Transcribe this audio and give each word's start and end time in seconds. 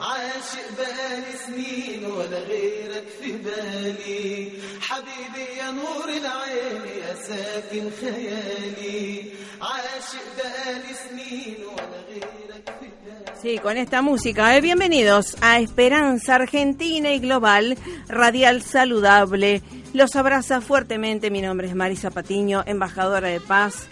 عاشق 0.00 0.68
بالي 0.78 1.32
سنين 1.46 2.04
ولا 2.04 2.38
غيرك 2.38 3.04
في 3.22 3.32
بالي 3.32 4.50
حبيبي 4.80 5.58
يا 5.58 5.70
نور 5.70 6.08
العين 6.08 6.82
يا 7.02 7.14
ساكن 7.14 7.90
خيالي 8.00 9.22
عاشق 9.62 10.26
بالي 10.36 10.94
سنين 11.08 11.56
ولا 11.66 12.00
غيرك 12.08 12.64
في 12.80 12.86
بالي 12.86 12.98
Sí, 13.42 13.58
con 13.58 13.76
esta 13.76 14.02
música. 14.02 14.56
Eh, 14.56 14.60
bienvenidos 14.60 15.36
a 15.40 15.60
Esperanza 15.60 16.34
Argentina 16.34 17.12
y 17.12 17.20
Global, 17.20 17.78
Radial 18.08 18.62
Saludable. 18.62 19.62
Los 19.92 20.16
abraza 20.16 20.60
fuertemente. 20.60 21.30
Mi 21.30 21.40
nombre 21.40 21.68
es 21.68 21.74
Marisa 21.76 22.10
Patiño, 22.10 22.64
embajadora 22.66 23.28
de 23.28 23.40
paz 23.40 23.86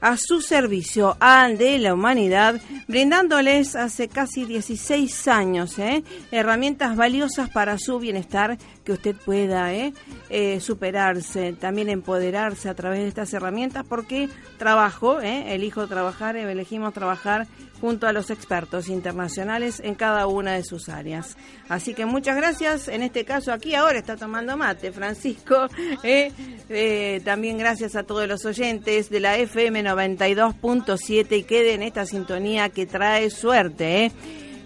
a 0.00 0.16
su 0.16 0.40
servicio 0.40 1.16
al 1.20 1.58
de 1.58 1.78
la 1.78 1.94
humanidad, 1.94 2.60
brindándoles 2.86 3.76
hace 3.76 4.08
casi 4.08 4.44
16 4.44 5.28
años 5.28 5.78
¿eh? 5.78 6.02
herramientas 6.30 6.96
valiosas 6.96 7.50
para 7.50 7.78
su 7.78 7.98
bienestar, 7.98 8.58
que 8.84 8.92
usted 8.92 9.16
pueda 9.16 9.74
¿eh? 9.74 9.92
Eh, 10.30 10.60
superarse, 10.60 11.52
también 11.52 11.88
empoderarse 11.88 12.68
a 12.68 12.74
través 12.74 13.00
de 13.00 13.08
estas 13.08 13.32
herramientas, 13.32 13.84
porque 13.88 14.28
trabajo, 14.56 15.20
elijo 15.20 15.86
trabajar, 15.86 16.36
elegimos 16.36 16.94
trabajar 16.94 17.46
junto 17.80 18.06
a 18.06 18.12
los 18.12 18.30
expertos 18.30 18.88
internacionales 18.88 19.80
en 19.84 19.94
cada 19.94 20.26
una 20.26 20.54
de 20.54 20.64
sus 20.64 20.88
áreas. 20.88 21.36
Así 21.68 21.94
que 21.94 22.06
muchas 22.06 22.36
gracias. 22.36 22.88
En 22.88 23.02
este 23.02 23.24
caso 23.24 23.52
aquí 23.52 23.74
ahora 23.74 23.98
está 23.98 24.16
tomando 24.16 24.56
mate 24.56 24.92
Francisco. 24.92 25.68
¿eh? 26.02 26.32
Eh, 26.68 27.20
también 27.24 27.58
gracias 27.58 27.94
a 27.96 28.02
todos 28.02 28.28
los 28.28 28.44
oyentes 28.44 29.08
de 29.10 29.20
la 29.20 29.36
FM 29.36 29.84
92.7 29.84 31.38
y 31.38 31.44
quede 31.44 31.74
en 31.74 31.82
esta 31.82 32.06
sintonía 32.06 32.70
que 32.70 32.86
trae 32.86 33.30
suerte. 33.30 34.06
¿eh? 34.06 34.12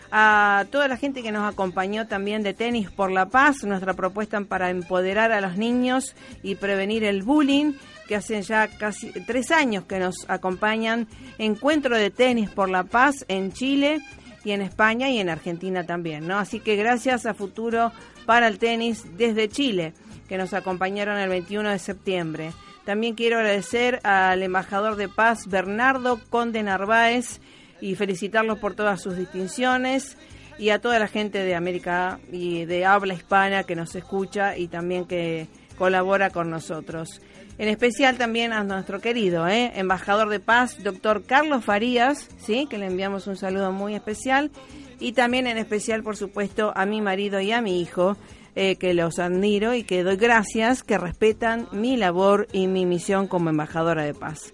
a 0.09 0.65
toda 0.71 0.87
la 0.87 0.95
gente 0.95 1.21
que 1.21 1.33
nos 1.33 1.45
acompañó 1.45 2.07
también 2.07 2.41
de 2.41 2.53
Tenis 2.53 2.89
por 2.89 3.11
la 3.11 3.25
Paz, 3.25 3.65
nuestra 3.65 3.93
propuesta 3.93 4.39
para 4.39 4.69
empoderar 4.69 5.33
a 5.33 5.41
los 5.41 5.57
niños 5.57 6.15
y 6.41 6.55
prevenir 6.55 7.03
el 7.03 7.23
bullying, 7.23 7.73
que 8.07 8.15
hacen 8.15 8.43
ya 8.43 8.69
casi 8.69 9.11
tres 9.11 9.51
años 9.51 9.83
que 9.83 9.99
nos 9.99 10.25
acompañan, 10.29 11.09
Encuentro 11.37 11.97
de 11.97 12.09
Tenis 12.09 12.49
por 12.49 12.69
la 12.69 12.85
Paz 12.85 13.25
en 13.27 13.51
Chile 13.51 13.99
y 14.47 14.53
en 14.53 14.61
España 14.61 15.09
y 15.09 15.19
en 15.19 15.27
Argentina 15.27 15.85
también, 15.85 16.25
¿no? 16.25 16.39
Así 16.39 16.61
que 16.61 16.77
gracias 16.77 17.25
a 17.25 17.33
Futuro 17.33 17.91
para 18.25 18.47
el 18.47 18.59
Tenis 18.59 19.03
desde 19.17 19.49
Chile, 19.49 19.93
que 20.29 20.37
nos 20.37 20.53
acompañaron 20.53 21.17
el 21.17 21.27
21 21.27 21.69
de 21.69 21.79
septiembre. 21.79 22.53
También 22.85 23.15
quiero 23.15 23.39
agradecer 23.39 23.99
al 24.03 24.41
embajador 24.41 24.95
de 24.95 25.09
paz 25.09 25.47
Bernardo 25.47 26.21
Conde 26.29 26.63
Narváez 26.63 27.41
y 27.81 27.95
felicitarlos 27.95 28.57
por 28.59 28.73
todas 28.73 29.01
sus 29.01 29.17
distinciones 29.17 30.17
y 30.57 30.69
a 30.69 30.79
toda 30.79 30.97
la 30.97 31.09
gente 31.09 31.39
de 31.39 31.53
América 31.53 32.21
y 32.31 32.63
de 32.63 32.85
habla 32.85 33.15
hispana 33.15 33.63
que 33.63 33.75
nos 33.75 33.95
escucha 33.95 34.57
y 34.57 34.69
también 34.69 35.03
que 35.03 35.49
colabora 35.77 36.29
con 36.29 36.49
nosotros. 36.49 37.21
En 37.57 37.69
especial 37.69 38.17
también 38.17 38.53
a 38.53 38.63
nuestro 38.63 39.01
querido 39.01 39.47
¿eh? 39.47 39.71
embajador 39.75 40.29
de 40.29 40.39
paz, 40.39 40.83
doctor 40.83 41.23
Carlos 41.23 41.65
Farías, 41.65 42.29
¿sí? 42.37 42.67
que 42.69 42.77
le 42.77 42.85
enviamos 42.85 43.25
un 43.25 43.35
saludo 43.35 43.71
muy 43.71 43.95
especial. 43.95 44.51
Y 44.99 45.13
también 45.13 45.47
en 45.47 45.57
especial, 45.57 46.03
por 46.03 46.17
supuesto, 46.17 46.71
a 46.75 46.85
mi 46.85 47.01
marido 47.01 47.39
y 47.39 47.51
a 47.51 47.61
mi 47.61 47.81
hijo, 47.81 48.15
eh, 48.55 48.75
que 48.75 48.93
los 48.93 49.19
admiro 49.19 49.73
y 49.73 49.83
que 49.83 50.03
doy 50.03 50.17
gracias, 50.17 50.83
que 50.83 50.97
respetan 50.97 51.67
mi 51.71 51.97
labor 51.97 52.47
y 52.51 52.67
mi 52.67 52.85
misión 52.85 53.27
como 53.27 53.49
embajadora 53.49 54.03
de 54.03 54.13
paz. 54.13 54.53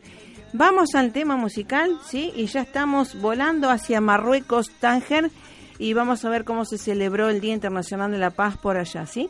Vamos 0.52 0.94
al 0.96 1.12
tema 1.12 1.36
musical, 1.36 1.98
¿sí? 2.06 2.32
Y 2.36 2.46
ya 2.46 2.62
estamos 2.62 3.20
volando 3.20 3.70
hacia 3.70 4.02
Marruecos, 4.02 4.70
Tánger, 4.80 5.32
y 5.80 5.94
vamos 5.94 6.24
a 6.24 6.30
ver 6.30 6.44
cómo 6.44 6.66
se 6.66 6.78
celebró 6.78 7.30
el 7.30 7.42
Día 7.42 7.54
Internacional 7.54 8.12
de 8.12 8.18
la 8.18 8.30
Paz 8.30 8.58
por 8.58 8.78
allá, 8.78 9.06
¿sí? 9.06 9.30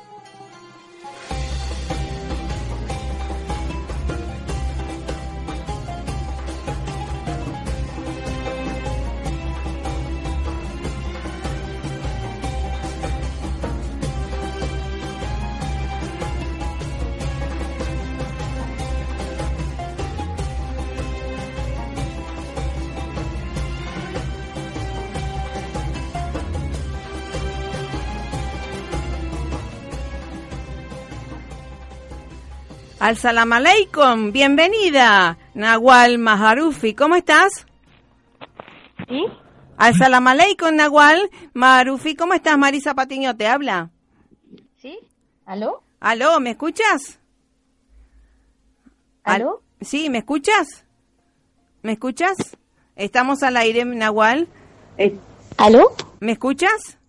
Al 33.01 33.17
salam 33.17 33.51
aleikum, 33.51 34.31
bienvenida, 34.31 35.35
Nahual 35.55 36.19
Maharufi, 36.19 36.93
¿cómo 36.93 37.15
estás? 37.15 37.65
¿Sí? 39.07 39.25
Al 39.75 39.95
salam 39.95 40.27
aleikum, 40.27 40.75
Nahual 40.75 41.31
Maharufi, 41.55 42.15
¿cómo 42.15 42.35
estás? 42.35 42.59
Marisa 42.59 42.93
Patiño 42.93 43.35
te 43.35 43.47
habla. 43.47 43.89
¿Sí? 44.77 44.99
¿Aló? 45.47 45.81
¿Aló, 45.99 46.39
me 46.39 46.51
escuchas? 46.51 47.17
¿Aló? 49.23 49.63
Sí, 49.81 50.11
¿me 50.11 50.19
escuchas? 50.19 50.85
¿Me 51.81 51.93
escuchas? 51.93 52.55
Estamos 52.95 53.41
al 53.41 53.57
aire, 53.57 53.83
Nahual. 53.83 54.47
Eh, 54.99 55.17
¿Aló? 55.57 55.91
¿Me 56.19 56.33
escuchas? 56.33 56.99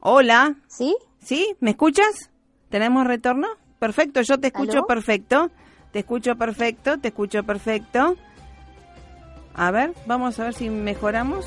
Hola. 0.00 0.56
¿Sí? 0.66 0.96
¿Sí? 1.20 1.54
¿Me 1.60 1.70
escuchas? 1.70 2.32
¿Tenemos 2.70 3.06
retorno? 3.06 3.59
Perfecto, 3.80 4.20
yo 4.20 4.38
te 4.38 4.48
escucho 4.48 4.78
¿Aló? 4.78 4.86
perfecto. 4.86 5.50
Te 5.90 6.00
escucho 6.00 6.36
perfecto, 6.36 6.98
te 6.98 7.08
escucho 7.08 7.42
perfecto. 7.42 8.14
A 9.54 9.70
ver, 9.72 9.92
vamos 10.06 10.38
a 10.38 10.44
ver 10.44 10.54
si 10.54 10.70
mejoramos. 10.70 11.46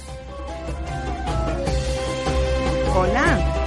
Hola. 2.96 3.63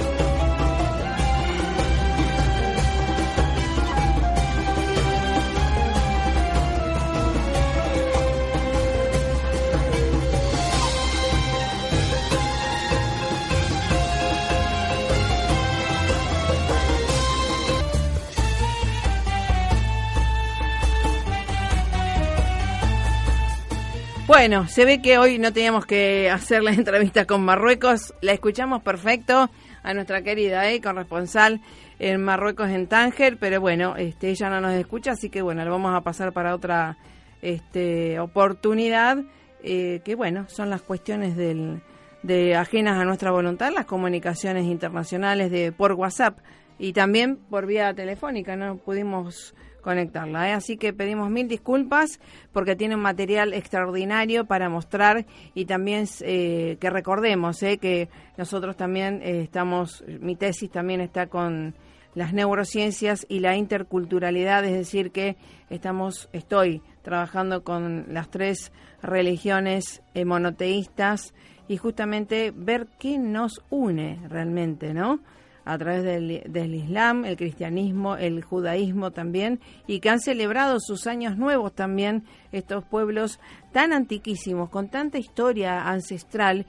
Bueno, 24.27 24.67
se 24.67 24.83
ve 24.83 25.01
que 25.01 25.17
hoy 25.17 25.39
no 25.39 25.53
teníamos 25.53 25.85
que 25.85 26.29
hacer 26.29 26.61
la 26.61 26.71
entrevista 26.73 27.23
con 27.23 27.45
Marruecos. 27.45 28.13
La 28.19 28.33
escuchamos 28.33 28.83
perfecto 28.83 29.49
a 29.83 29.93
nuestra 29.93 30.21
querida 30.21 30.69
eh, 30.69 30.81
corresponsal 30.81 31.61
en 31.97 32.21
Marruecos 32.21 32.69
en 32.69 32.87
Tánger, 32.87 33.37
pero 33.39 33.61
bueno, 33.61 33.95
este, 33.95 34.29
ella 34.29 34.49
no 34.49 34.59
nos 34.59 34.73
escucha, 34.73 35.11
así 35.11 35.29
que 35.29 35.41
bueno, 35.41 35.63
lo 35.63 35.71
vamos 35.71 35.95
a 35.95 36.01
pasar 36.01 36.33
para 36.33 36.53
otra 36.53 36.97
este, 37.41 38.19
oportunidad, 38.19 39.19
eh, 39.63 40.01
que 40.03 40.15
bueno, 40.15 40.45
son 40.49 40.69
las 40.69 40.81
cuestiones 40.81 41.37
del, 41.37 41.81
de 42.21 42.53
ajenas 42.57 42.99
a 42.99 43.05
nuestra 43.05 43.31
voluntad, 43.31 43.71
las 43.73 43.85
comunicaciones 43.85 44.65
internacionales 44.65 45.51
de 45.51 45.71
por 45.71 45.93
WhatsApp 45.93 46.39
y 46.77 46.91
también 46.91 47.37
por 47.49 47.65
vía 47.65 47.93
telefónica, 47.93 48.57
no 48.57 48.75
pudimos 48.75 49.55
conectarla. 49.87 50.49
¿eh? 50.49 50.51
Así 50.51 50.75
que 50.75 50.91
pedimos 50.91 51.29
mil 51.29 51.47
disculpas 51.47 52.19
porque 52.51 52.75
tiene 52.75 52.95
un 52.95 53.01
material 53.01 53.53
extraordinario 53.53 54.43
para 54.43 54.67
mostrar 54.67 55.25
y 55.53 55.63
también 55.63 56.03
eh, 56.23 56.75
que 56.81 56.89
recordemos 56.89 57.63
¿eh? 57.63 57.77
que 57.77 58.09
nosotros 58.37 58.75
también 58.75 59.21
eh, 59.23 59.43
estamos, 59.43 60.03
mi 60.19 60.35
tesis 60.35 60.69
también 60.69 60.99
está 60.99 61.27
con 61.27 61.73
las 62.15 62.33
neurociencias 62.33 63.25
y 63.29 63.39
la 63.39 63.55
interculturalidad, 63.55 64.65
es 64.65 64.73
decir, 64.73 65.11
que 65.11 65.37
estamos, 65.69 66.27
estoy 66.33 66.81
trabajando 67.01 67.63
con 67.63 68.07
las 68.09 68.29
tres 68.29 68.73
religiones 69.01 70.01
monoteístas 70.25 71.33
y 71.69 71.77
justamente 71.77 72.51
ver 72.53 72.87
qué 72.99 73.17
nos 73.17 73.63
une 73.69 74.19
realmente, 74.27 74.93
¿no? 74.93 75.21
A 75.67 75.77
través 75.77 76.03
del, 76.03 76.43
del, 76.47 76.73
Islam, 76.73 77.25
el 77.25 77.35
cristianismo, 77.35 78.15
el 78.15 78.41
judaísmo 78.43 79.11
también, 79.11 79.59
y 79.85 79.99
que 79.99 80.09
han 80.09 80.19
celebrado 80.19 80.79
sus 80.79 81.07
años 81.07 81.37
nuevos 81.37 81.73
también 81.73 82.23
estos 82.51 82.85
pueblos 82.85 83.39
tan 83.73 83.91
antiquísimos, 83.91 84.69
con 84.69 84.89
tanta 84.89 85.17
historia 85.17 85.87
ancestral, 85.87 86.65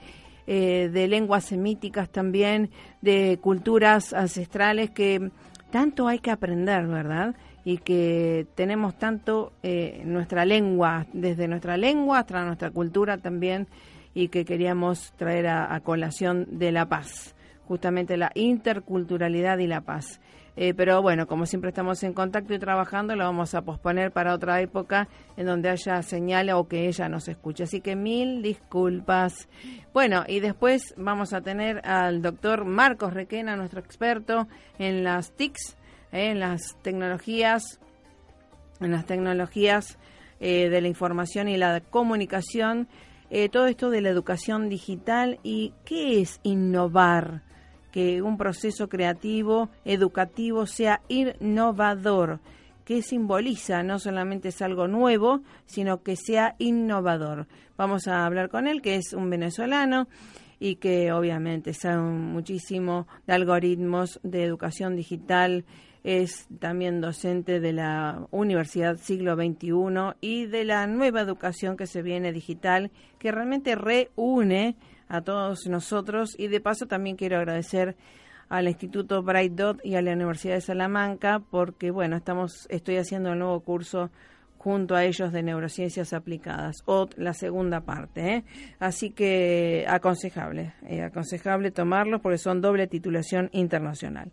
eh, 0.51 0.89
de 0.91 1.07
lenguas 1.07 1.45
semíticas 1.45 2.09
también, 2.09 2.71
de 3.01 3.37
culturas 3.39 4.13
ancestrales 4.13 4.89
que 4.89 5.31
tanto 5.69 6.07
hay 6.07 6.19
que 6.19 6.31
aprender, 6.31 6.87
¿verdad? 6.87 7.35
Y 7.63 7.77
que 7.77 8.47
tenemos 8.55 8.97
tanto 8.97 9.53
eh, 9.61 10.01
nuestra 10.05 10.45
lengua, 10.45 11.05
desde 11.13 11.47
nuestra 11.47 11.77
lengua 11.77 12.19
hasta 12.19 12.43
nuestra 12.43 12.71
cultura 12.71 13.17
también, 13.19 13.67
y 14.13 14.29
que 14.29 14.43
queríamos 14.43 15.13
traer 15.17 15.47
a, 15.47 15.73
a 15.73 15.81
colación 15.81 16.47
de 16.49 16.71
la 16.71 16.87
paz 16.89 17.35
justamente 17.69 18.17
la 18.17 18.31
interculturalidad 18.33 19.59
y 19.59 19.67
la 19.67 19.81
paz. 19.81 20.19
Eh, 20.55 20.73
pero 20.73 21.03
bueno, 21.03 21.27
como 21.27 21.45
siempre 21.45 21.69
estamos 21.69 22.01
en 22.01 22.13
contacto 22.13 22.51
y 22.55 22.59
trabajando, 22.59 23.15
lo 23.15 23.23
vamos 23.23 23.53
a 23.53 23.61
posponer 23.61 24.11
para 24.11 24.33
otra 24.33 24.59
época 24.59 25.07
en 25.37 25.45
donde 25.45 25.69
haya 25.69 26.01
señal 26.01 26.49
o 26.49 26.67
que 26.67 26.87
ella 26.87 27.07
nos 27.07 27.27
escuche. 27.27 27.63
Así 27.63 27.79
que 27.79 27.95
mil 27.95 28.41
disculpas. 28.41 29.47
Bueno, 29.93 30.23
y 30.27 30.39
después 30.39 30.95
vamos 30.97 31.31
a 31.31 31.41
tener 31.41 31.87
al 31.87 32.23
doctor 32.23 32.65
Marcos 32.65 33.13
Requena, 33.13 33.55
nuestro 33.55 33.79
experto 33.79 34.47
en 34.79 35.03
las 35.03 35.31
TICs, 35.33 35.77
eh, 36.11 36.31
en 36.31 36.39
las 36.39 36.75
tecnologías, 36.81 37.79
en 38.81 38.91
las 38.91 39.05
tecnologías 39.05 39.99
eh, 40.39 40.69
de 40.69 40.81
la 40.81 40.87
información 40.87 41.47
y 41.47 41.55
la 41.55 41.81
comunicación. 41.81 42.87
todo 43.51 43.67
esto 43.67 43.91
de 43.91 44.01
la 44.01 44.09
educación 44.09 44.69
digital 44.69 45.39
y 45.43 45.71
qué 45.85 46.19
es 46.19 46.39
innovar 46.41 47.43
que 47.91 48.21
un 48.21 48.37
proceso 48.37 48.89
creativo, 48.89 49.69
educativo, 49.85 50.65
sea 50.65 51.01
innovador, 51.07 52.39
que 52.85 53.01
simboliza, 53.01 53.83
no 53.83 53.99
solamente 53.99 54.49
es 54.49 54.61
algo 54.61 54.87
nuevo, 54.87 55.41
sino 55.65 56.01
que 56.01 56.15
sea 56.15 56.55
innovador. 56.57 57.47
Vamos 57.77 58.07
a 58.07 58.25
hablar 58.25 58.49
con 58.49 58.67
él, 58.67 58.81
que 58.81 58.95
es 58.95 59.13
un 59.13 59.29
venezolano 59.29 60.07
y 60.59 60.75
que 60.75 61.11
obviamente 61.11 61.73
sabe 61.73 62.01
muchísimo 62.01 63.07
de 63.25 63.33
algoritmos 63.33 64.19
de 64.23 64.43
educación 64.43 64.95
digital, 64.95 65.65
es 66.09 66.47
también 66.59 67.01
docente 67.01 67.59
de 67.59 67.71
la 67.71 68.25
Universidad 68.31 68.97
Siglo 68.97 69.35
XXI 69.35 70.15
y 70.21 70.47
de 70.47 70.65
la 70.65 70.87
nueva 70.87 71.21
educación 71.21 71.77
que 71.77 71.85
se 71.85 72.01
viene 72.01 72.33
digital, 72.33 72.89
que 73.19 73.31
realmente 73.31 73.75
reúne 73.75 74.75
a 75.07 75.21
todos 75.21 75.67
nosotros 75.67 76.33
y 76.35 76.47
de 76.47 76.61
paso 76.61 76.87
también 76.87 77.15
quiero 77.15 77.37
agradecer 77.37 77.95
al 78.49 78.67
Instituto 78.67 79.21
Bright 79.21 79.53
Dot 79.53 79.85
y 79.85 79.95
a 79.95 80.01
la 80.01 80.13
Universidad 80.13 80.55
de 80.55 80.61
Salamanca 80.61 81.43
porque 81.51 81.91
bueno, 81.91 82.17
estamos 82.17 82.65
estoy 82.71 82.97
haciendo 82.97 83.33
el 83.33 83.37
nuevo 83.37 83.59
curso 83.59 84.09
junto 84.57 84.95
a 84.95 85.05
ellos 85.05 85.31
de 85.31 85.43
neurociencias 85.43 86.13
aplicadas 86.13 86.77
o 86.85 87.07
la 87.17 87.35
segunda 87.35 87.81
parte, 87.81 88.33
¿eh? 88.33 88.43
así 88.79 89.11
que 89.11 89.85
aconsejable, 89.87 90.73
eh, 90.87 91.03
aconsejable 91.03 91.69
tomarlos 91.69 92.19
porque 92.19 92.39
son 92.39 92.61
doble 92.61 92.87
titulación 92.87 93.49
internacional. 93.53 94.31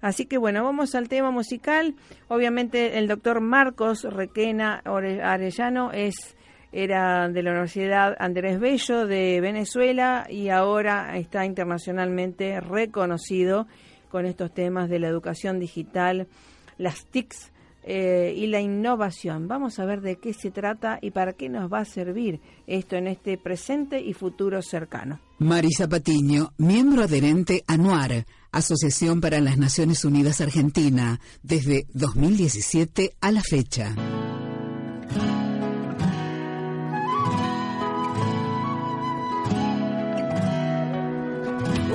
Así 0.00 0.26
que 0.26 0.38
bueno, 0.38 0.64
vamos 0.64 0.94
al 0.94 1.08
tema 1.08 1.30
musical. 1.30 1.94
Obviamente 2.28 2.98
el 2.98 3.08
doctor 3.08 3.40
Marcos 3.40 4.04
Requena 4.04 4.82
Arellano 4.84 5.92
es 5.92 6.36
era 6.72 7.28
de 7.28 7.42
la 7.42 7.52
Universidad 7.52 8.16
Andrés 8.18 8.60
Bello 8.60 9.06
de 9.06 9.40
Venezuela 9.40 10.26
y 10.28 10.50
ahora 10.50 11.16
está 11.16 11.46
internacionalmente 11.46 12.60
reconocido 12.60 13.66
con 14.10 14.26
estos 14.26 14.52
temas 14.52 14.90
de 14.90 14.98
la 14.98 15.08
educación 15.08 15.58
digital, 15.58 16.26
las 16.76 17.06
TICs 17.06 17.52
eh, 17.82 18.34
y 18.36 18.48
la 18.48 18.60
innovación. 18.60 19.46
Vamos 19.48 19.78
a 19.78 19.84
ver 19.84 20.00
de 20.00 20.16
qué 20.16 20.34
se 20.34 20.50
trata 20.50 20.98
y 21.00 21.12
para 21.12 21.32
qué 21.32 21.48
nos 21.48 21.72
va 21.72 21.78
a 21.78 21.84
servir 21.84 22.40
esto 22.66 22.96
en 22.96 23.06
este 23.06 23.38
presente 23.38 24.00
y 24.00 24.12
futuro 24.12 24.60
cercano. 24.60 25.20
Marisa 25.38 25.88
Patiño, 25.88 26.52
miembro 26.58 27.04
adherente 27.04 27.62
a 27.66 27.76
NUAR, 27.76 28.26
Asociación 28.56 29.20
para 29.20 29.38
las 29.42 29.58
Naciones 29.58 30.02
Unidas 30.06 30.40
Argentina, 30.40 31.20
desde 31.42 31.86
2017 31.92 33.14
a 33.20 33.30
la 33.30 33.42
fecha. 33.42 33.94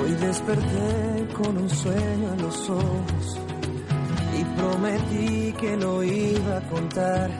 Hoy 0.00 0.12
desperté 0.20 1.34
con 1.34 1.58
un 1.58 1.68
sueño 1.68 2.32
en 2.32 2.42
los 2.42 2.70
ojos 2.70 3.38
y 4.38 4.44
prometí 4.56 5.52
que 5.60 5.76
lo 5.78 6.04
iba 6.04 6.58
a 6.58 6.68
contar. 6.70 7.30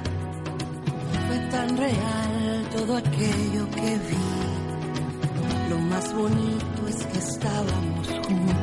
Fue 1.29 1.39
tan 1.49 1.77
real 1.77 2.69
todo 2.73 2.97
aquello 2.97 3.71
que 3.71 3.99
vi. 4.09 5.71
Lo 5.71 5.79
más 5.79 6.13
bonito 6.13 6.89
es 6.89 7.07
que 7.07 7.19
estábamos 7.19 8.09
juntos 8.27 8.62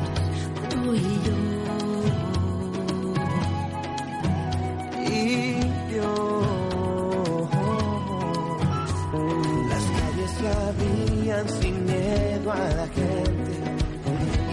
sin 11.60 11.84
miedo 11.84 12.52
a 12.52 12.68
la 12.74 12.86
gente 12.88 13.52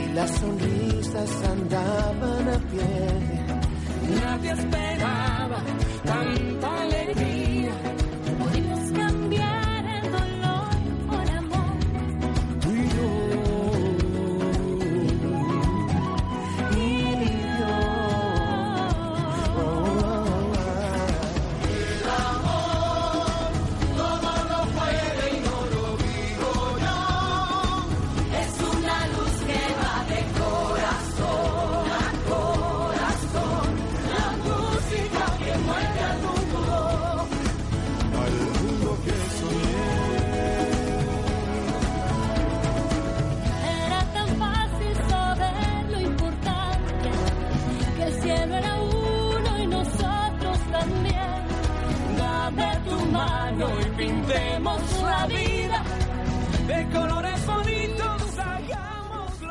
y 0.04 0.14
las 0.14 0.32
sonrisas 0.32 1.44
andaban 1.44 2.50
a 2.50 2.60
pie. 2.70 4.20
Nadie 4.22 4.52
esperaba 4.52 5.60
tanta 6.04 6.57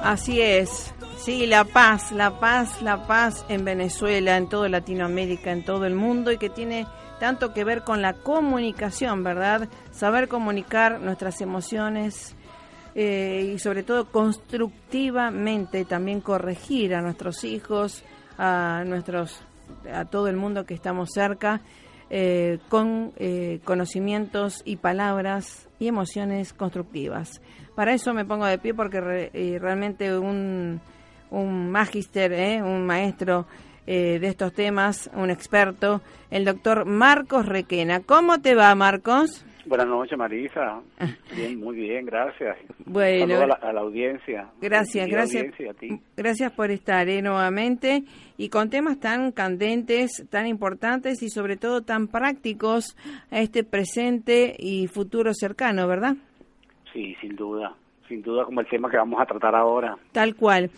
Así 0.06 0.40
es. 0.40 0.94
Sí, 1.18 1.46
la 1.46 1.64
paz, 1.64 2.12
la 2.12 2.38
paz, 2.38 2.80
la 2.80 3.08
paz 3.08 3.44
en 3.48 3.64
Venezuela, 3.64 4.36
en 4.36 4.48
toda 4.48 4.68
Latinoamérica, 4.68 5.50
en 5.50 5.64
todo 5.64 5.84
el 5.84 5.96
mundo 5.96 6.30
y 6.30 6.38
que 6.38 6.48
tiene 6.48 6.86
tanto 7.18 7.52
que 7.52 7.64
ver 7.64 7.82
con 7.82 8.02
la 8.02 8.12
comunicación, 8.12 9.24
¿verdad? 9.24 9.68
Saber 9.90 10.28
comunicar 10.28 11.00
nuestras 11.00 11.40
emociones 11.40 12.36
eh, 12.94 13.50
y 13.52 13.58
sobre 13.58 13.82
todo 13.82 14.12
constructivamente 14.12 15.84
también 15.84 16.20
corregir 16.20 16.94
a 16.94 17.02
nuestros 17.02 17.42
hijos, 17.42 18.04
a 18.38 18.84
nuestros, 18.86 19.40
a 19.92 20.04
todo 20.04 20.28
el 20.28 20.36
mundo 20.36 20.66
que 20.66 20.74
estamos 20.74 21.10
cerca, 21.12 21.62
eh, 22.10 22.60
con 22.68 23.12
eh, 23.16 23.58
conocimientos 23.64 24.62
y 24.64 24.76
palabras 24.76 25.66
y 25.80 25.88
emociones 25.88 26.52
constructivas. 26.52 27.40
Para 27.76 27.92
eso 27.94 28.12
me 28.12 28.24
pongo 28.24 28.46
de 28.46 28.58
pie 28.58 28.74
porque 28.74 29.00
re- 29.00 29.30
realmente 29.60 30.18
un, 30.18 30.80
un 31.30 31.70
magister, 31.70 32.32
¿eh? 32.32 32.60
un 32.62 32.84
maestro 32.86 33.46
eh, 33.86 34.18
de 34.18 34.26
estos 34.26 34.52
temas, 34.52 35.08
un 35.14 35.30
experto, 35.30 36.00
el 36.30 36.44
doctor 36.44 36.86
Marcos 36.86 37.46
Requena. 37.46 38.00
¿Cómo 38.00 38.40
te 38.40 38.56
va, 38.56 38.74
Marcos? 38.74 39.44
Buenas 39.66 39.88
noches, 39.88 40.16
Marisa. 40.16 40.80
Bien, 41.36 41.58
muy 41.58 41.74
bien, 41.76 42.06
gracias. 42.06 42.56
Bueno, 42.84 43.40
a 43.40 43.46
la, 43.48 43.54
a 43.54 43.72
la 43.72 43.80
audiencia. 43.80 44.48
Gracias, 44.60 45.08
gracias. 45.08 45.42
audiencia, 45.42 45.70
a 45.72 45.74
ti. 45.74 46.00
Gracias 46.16 46.52
por 46.52 46.70
estar 46.70 47.08
eh, 47.08 47.20
nuevamente 47.20 48.04
y 48.38 48.48
con 48.48 48.70
temas 48.70 49.00
tan 49.00 49.32
candentes, 49.32 50.24
tan 50.30 50.46
importantes 50.46 51.20
y 51.22 51.30
sobre 51.30 51.56
todo 51.56 51.82
tan 51.82 52.06
prácticos 52.08 52.96
a 53.30 53.40
este 53.40 53.64
presente 53.64 54.54
y 54.58 54.86
futuro 54.86 55.34
cercano, 55.34 55.86
¿verdad? 55.88 56.14
Sí, 56.96 57.14
sin 57.20 57.36
duda. 57.36 57.74
Sin 58.08 58.22
duda, 58.22 58.46
como 58.46 58.62
el 58.62 58.66
tema 58.68 58.88
que 58.88 58.96
vamos 58.96 59.20
a 59.20 59.26
tratar 59.26 59.54
ahora. 59.54 59.98
Tal 60.12 60.34
cual. 60.34 60.70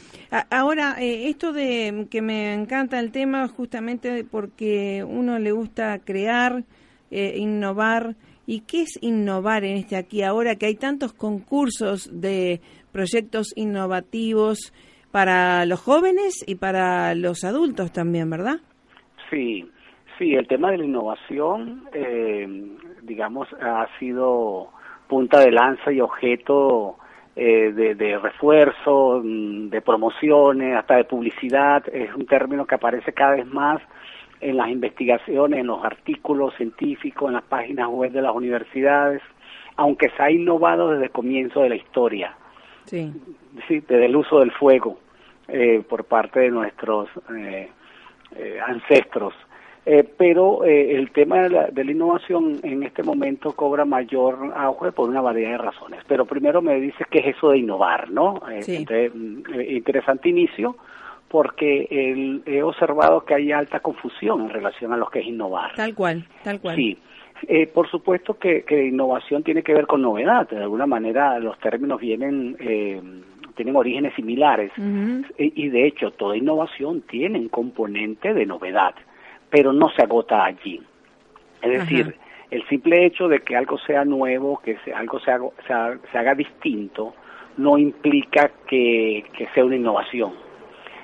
Ahora, 0.51 0.97
eh, 0.99 1.29
esto 1.29 1.53
de 1.53 2.09
que 2.11 2.23
me 2.23 2.55
encanta 2.55 2.99
el 2.99 3.13
tema 3.13 3.47
justamente 3.47 4.25
porque 4.25 5.05
uno 5.07 5.39
le 5.39 5.53
gusta 5.53 6.01
crear, 6.01 6.65
eh, 7.13 7.35
innovar. 7.37 8.17
¿Y 8.47 8.63
qué 8.63 8.83
es 8.83 8.99
innovar 9.01 9.63
en 9.63 9.77
este 9.77 9.95
aquí 9.95 10.23
ahora 10.25 10.57
que 10.57 10.67
hay 10.67 10.75
tantos 10.75 11.13
concursos 11.13 12.11
de 12.13 12.61
proyectos 12.91 13.53
innovativos 13.55 14.73
para 15.13 15.67
los 15.67 15.81
jóvenes 15.81 16.43
y 16.49 16.57
para 16.57 17.15
los 17.15 17.45
adultos 17.45 17.93
también, 17.93 18.29
verdad? 18.29 18.57
Sí, 19.31 19.71
sí, 20.19 20.35
el 20.35 20.49
tema 20.49 20.73
de 20.73 20.79
la 20.79 20.85
innovación, 20.85 21.89
eh, 21.93 22.49
digamos, 23.03 23.47
ha 23.61 23.87
sido 24.01 24.73
punta 25.09 25.41
de 25.41 25.51
lanza 25.51 25.91
y 25.91 26.01
objeto 26.01 26.97
eh, 27.35 27.73
de, 27.75 27.95
de 27.95 28.19
refuerzo, 28.19 29.21
mm, 29.25 29.69
de 29.71 29.81
promociones, 29.81 30.77
hasta 30.77 30.97
de 30.97 31.05
publicidad. 31.05 31.83
Es 31.93 32.15
un 32.15 32.27
término 32.27 32.67
que 32.67 32.75
aparece 32.75 33.13
cada 33.13 33.37
vez 33.37 33.47
más 33.47 33.81
en 34.41 34.57
las 34.57 34.69
investigaciones, 34.69 35.61
en 35.61 35.67
los 35.67 35.85
artículos 35.85 36.55
científicos, 36.57 37.29
en 37.29 37.35
las 37.35 37.45
páginas 37.45 37.89
web 37.89 38.13
de 38.13 38.23
las 38.23 38.35
universidades, 38.35 39.23
aunque 39.77 40.11
se 40.11 40.23
ha 40.23 40.31
innovado 40.31 40.91
desde 40.91 41.05
el 41.05 41.11
comienzo 41.11 41.63
de 41.63 41.69
la 41.71 41.77
historia 41.77 42.37
Sí. 42.89 43.13
sí, 43.67 43.81
desde 43.81 44.07
el 44.07 44.17
uso 44.17 44.41
del 44.41 44.51
fuego 44.53 44.99
eh, 45.47 45.83
por 45.87 46.05
parte 46.05 46.41
de 46.41 46.51
nuestros 46.51 47.09
eh, 47.37 47.69
eh, 48.35 48.59
ancestros. 48.67 49.35
Eh, 49.91 50.05
pero 50.19 50.67
eh, 50.67 50.97
el 50.97 51.11
tema 51.13 51.45
de 51.45 51.49
la, 51.49 51.67
de 51.69 51.83
la 51.83 51.93
innovación 51.93 52.59
en 52.63 52.83
este 52.83 53.03
momento 53.03 53.53
cobra 53.55 53.87
mayor 53.87 54.53
auge 54.55 54.93
por 54.93 55.09
una 55.09 55.23
variedad 55.23 55.53
de 55.53 55.57
razones. 55.59 56.01
Pero 56.07 56.27
primero 56.27 56.61
me 56.61 56.79
dices 56.79 57.07
qué 57.11 57.21
es 57.21 57.37
eso 57.37 57.53
de 57.53 57.59
innovar, 57.59 58.11
¿no? 58.11 58.35
Eh, 58.53 58.63
Sí. 58.63 58.77
entonces, 58.77 59.13
mm, 59.15 59.39
eh, 59.55 59.73
interesante 59.77 60.29
inicio 60.29 60.77
porque 61.29 61.87
el- 61.91 62.43
he 62.45 62.63
observado 62.63 63.25
que 63.25 63.35
hay 63.35 63.51
alta 63.51 63.81
confusión 63.81 64.43
en 64.43 64.51
relación 64.51 64.93
a 64.93 64.99
lo 64.99 65.07
que 65.07 65.21
es 65.21 65.27
innovar. 65.27 65.75
Tal 65.75 65.95
cual, 65.95 66.23
tal 66.45 66.61
cual. 66.61 66.77
Sí, 66.77 66.99
Eh, 67.47 67.69
por 67.69 67.89
supuesto 67.89 68.35
que, 68.37 68.65
que 68.65 68.87
innovación 68.87 69.45
tiene 69.45 69.63
que 69.63 69.73
ver 69.73 69.87
con 69.87 70.03
novedad. 70.03 70.49
De 70.51 70.57
alguna 70.59 70.87
manera 70.87 71.39
los 71.39 71.57
términos 71.61 72.01
vienen, 72.01 72.57
eh, 72.59 73.01
tienen 73.55 73.77
orígenes 73.77 74.13
similares. 74.17 74.73
Y 75.39 75.69
de 75.69 75.87
hecho 75.87 76.11
toda 76.11 76.37
innovación 76.37 77.03
tiene 77.03 77.39
un 77.39 77.49
componente 77.49 78.35
de 78.35 78.45
novedad, 78.45 78.93
pero 79.51 79.73
no 79.73 79.89
se 79.91 80.03
agota 80.03 80.45
allí. 80.45 80.81
Es 81.63 81.71
decir, 81.81 82.15
el 82.51 82.67
simple 82.69 83.05
hecho 83.07 83.29
de 83.29 83.41
que 83.41 83.57
algo 83.57 83.79
sea 83.79 84.05
nuevo, 84.05 84.59
que 84.65 84.77
se- 84.85 84.93
algo 84.93 85.19
se 85.21 85.31
haga, 85.31 85.49
se 85.67 85.73
haga- 85.73 85.99
se 86.13 86.19
haga 86.19 86.35
distinto, 86.35 87.15
no 87.57 87.77
implica 87.79 88.51
que, 88.67 89.25
que 89.37 89.47
sea 89.55 89.65
una 89.65 89.77
innovación. 89.77 90.33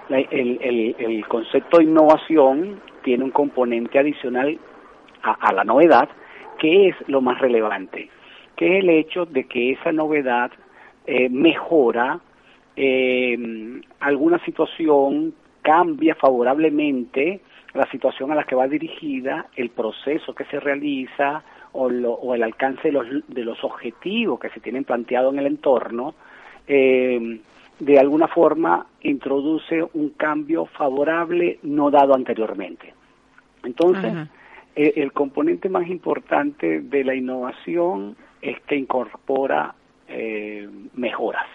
La- 0.08 0.20
el, 0.20 0.58
el- 0.62 0.94
el 0.98 1.26
concepto 1.26 1.78
de 1.78 1.84
innovación 1.84 2.80
tiene 3.02 3.24
un 3.24 3.30
componente 3.30 3.98
adicional 3.98 4.58
a, 5.22 5.32
a 5.32 5.52
la 5.52 5.64
novedad, 5.64 6.08
que 6.58 6.88
es 6.88 6.96
lo 7.08 7.20
más 7.20 7.40
relevante, 7.40 8.08
que 8.56 8.78
es 8.78 8.84
el 8.84 8.90
hecho 8.90 9.26
de 9.26 9.44
que 9.44 9.72
esa 9.72 9.90
novedad 9.92 10.50
eh, 11.06 11.28
mejora 11.28 12.20
eh, 12.76 13.36
alguna 14.00 14.38
situación, 14.44 15.34
cambia 15.62 16.14
favorablemente 16.14 17.40
la 17.74 17.90
situación 17.90 18.30
a 18.32 18.34
la 18.34 18.44
que 18.44 18.54
va 18.54 18.68
dirigida, 18.68 19.46
el 19.56 19.70
proceso 19.70 20.34
que 20.34 20.44
se 20.46 20.60
realiza 20.60 21.42
o, 21.72 21.90
lo- 21.90 22.12
o 22.14 22.34
el 22.34 22.42
alcance 22.42 22.82
de 22.88 22.92
los, 22.92 23.06
de 23.28 23.44
los 23.44 23.62
objetivos 23.64 24.38
que 24.38 24.48
se 24.50 24.60
tienen 24.60 24.84
planteado 24.84 25.30
en 25.30 25.40
el 25.40 25.46
entorno, 25.46 26.14
eh, 26.68 27.40
de 27.80 27.98
alguna 27.98 28.28
forma 28.28 28.86
introduce 29.02 29.82
un 29.94 30.10
cambio 30.10 30.66
favorable 30.66 31.58
no 31.64 31.90
dado 31.90 32.14
anteriormente. 32.14 32.94
Entonces, 33.64 34.28
eh, 34.76 34.92
el 34.96 35.12
componente 35.12 35.68
más 35.68 35.88
importante 35.88 36.80
de 36.80 37.02
la 37.04 37.14
innovación 37.16 38.16
es 38.40 38.60
que 38.62 38.76
incorpora 38.76 39.74
eh, 40.06 40.68
mejoras. 40.94 41.46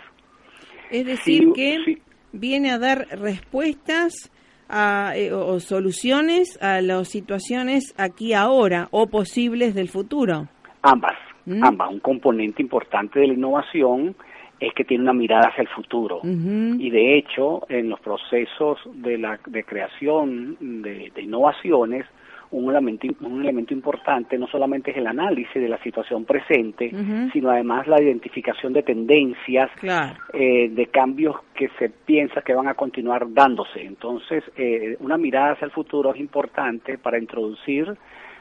Es 0.91 1.05
decir, 1.05 1.43
Sí, 1.45 1.51
que 1.55 1.77
sí. 1.85 1.97
viene 2.33 2.71
a 2.71 2.79
dar 2.79 3.07
respuestas 3.11 4.31
a, 4.69 5.13
eh, 5.15 5.33
o 5.33 5.59
soluciones 5.59 6.57
a 6.61 6.81
las 6.81 7.09
situaciones 7.09 7.93
aquí 7.97 8.33
ahora 8.33 8.87
o 8.91 9.07
posibles 9.07 9.73
del 9.75 9.89
futuro. 9.89 10.47
Ambas, 10.81 11.15
Mm. 11.45 11.63
ambas. 11.63 11.89
Un 11.89 11.99
componente 11.99 12.61
importante 12.61 13.19
de 13.19 13.27
la 13.27 13.33
innovación 13.33 14.15
es 14.59 14.73
que 14.73 14.83
tiene 14.83 15.03
una 15.03 15.13
mirada 15.13 15.49
hacia 15.49 15.61
el 15.61 15.67
futuro. 15.69 16.19
Y 16.23 16.89
de 16.89 17.17
hecho, 17.17 17.61
en 17.69 17.89
los 17.89 17.99
procesos 17.99 18.79
de, 18.93 19.17
la, 19.17 19.39
de 19.45 19.63
creación 19.63 20.57
de, 20.59 21.11
de 21.15 21.21
innovaciones, 21.21 22.05
un 22.51 22.69
elemento, 22.71 23.07
un 23.21 23.41
elemento 23.41 23.73
importante 23.75 24.35
no 24.37 24.47
solamente 24.47 24.89
es 24.89 24.97
el 24.97 25.05
análisis 25.05 25.53
de 25.53 25.69
la 25.69 25.77
situación 25.83 26.25
presente, 26.25 26.91
sino 27.31 27.51
además 27.51 27.87
la 27.87 28.01
identificación 28.01 28.73
de 28.73 28.81
tendencias, 28.83 29.69
Claro. 29.79 30.17
eh, 30.33 30.69
de 30.69 30.85
cambios 30.87 31.35
que 31.53 31.69
se 31.77 31.89
piensa 31.89 32.41
que 32.41 32.55
van 32.55 32.67
a 32.67 32.73
continuar 32.73 33.31
dándose. 33.31 33.81
Entonces, 33.83 34.43
eh, 34.57 34.97
una 34.99 35.17
mirada 35.17 35.51
hacia 35.53 35.65
el 35.65 35.71
futuro 35.71 36.11
es 36.13 36.19
importante 36.19 36.97
para 36.97 37.19
introducir 37.19 37.85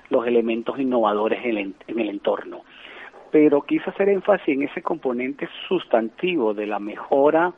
los 0.09 0.27
elementos 0.27 0.79
innovadores 0.79 1.45
en 1.45 1.59
el, 1.59 1.75
en 1.87 2.01
el 2.01 2.09
entorno. 2.09 2.63
Pero 3.31 3.63
quise 3.63 3.91
hacer 3.91 4.09
énfasis 4.09 4.49
en 4.49 4.63
ese 4.63 4.83
componente 4.83 5.49
sustantivo 5.69 6.55
de 6.55 6.67
la 6.67 6.79
mejora 6.79 7.53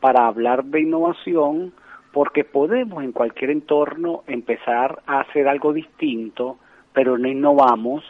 para 0.00 0.26
hablar 0.26 0.64
de 0.64 0.80
innovación, 0.80 1.72
porque 2.12 2.44
podemos 2.44 3.04
en 3.04 3.12
cualquier 3.12 3.50
entorno 3.50 4.24
empezar 4.26 5.02
a 5.06 5.20
hacer 5.20 5.46
algo 5.46 5.72
distinto, 5.72 6.58
pero 6.92 7.18
no 7.18 7.28
innovamos 7.28 8.02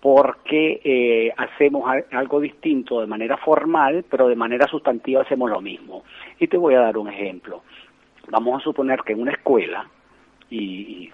porque 0.00 0.80
eh, 0.84 1.32
hacemos 1.36 1.90
algo 2.12 2.40
distinto 2.40 3.00
de 3.00 3.06
manera 3.06 3.38
formal, 3.38 4.04
pero 4.10 4.28
de 4.28 4.36
manera 4.36 4.66
sustantiva 4.66 5.22
hacemos 5.22 5.50
lo 5.50 5.62
mismo. 5.62 6.04
Y 6.38 6.46
te 6.46 6.58
voy 6.58 6.74
a 6.74 6.80
dar 6.80 6.98
un 6.98 7.08
ejemplo. 7.08 7.62
Vamos 8.28 8.60
a 8.60 8.64
suponer 8.64 9.00
que 9.00 9.14
en 9.14 9.22
una 9.22 9.32
escuela, 9.32 9.88
y 10.50 11.10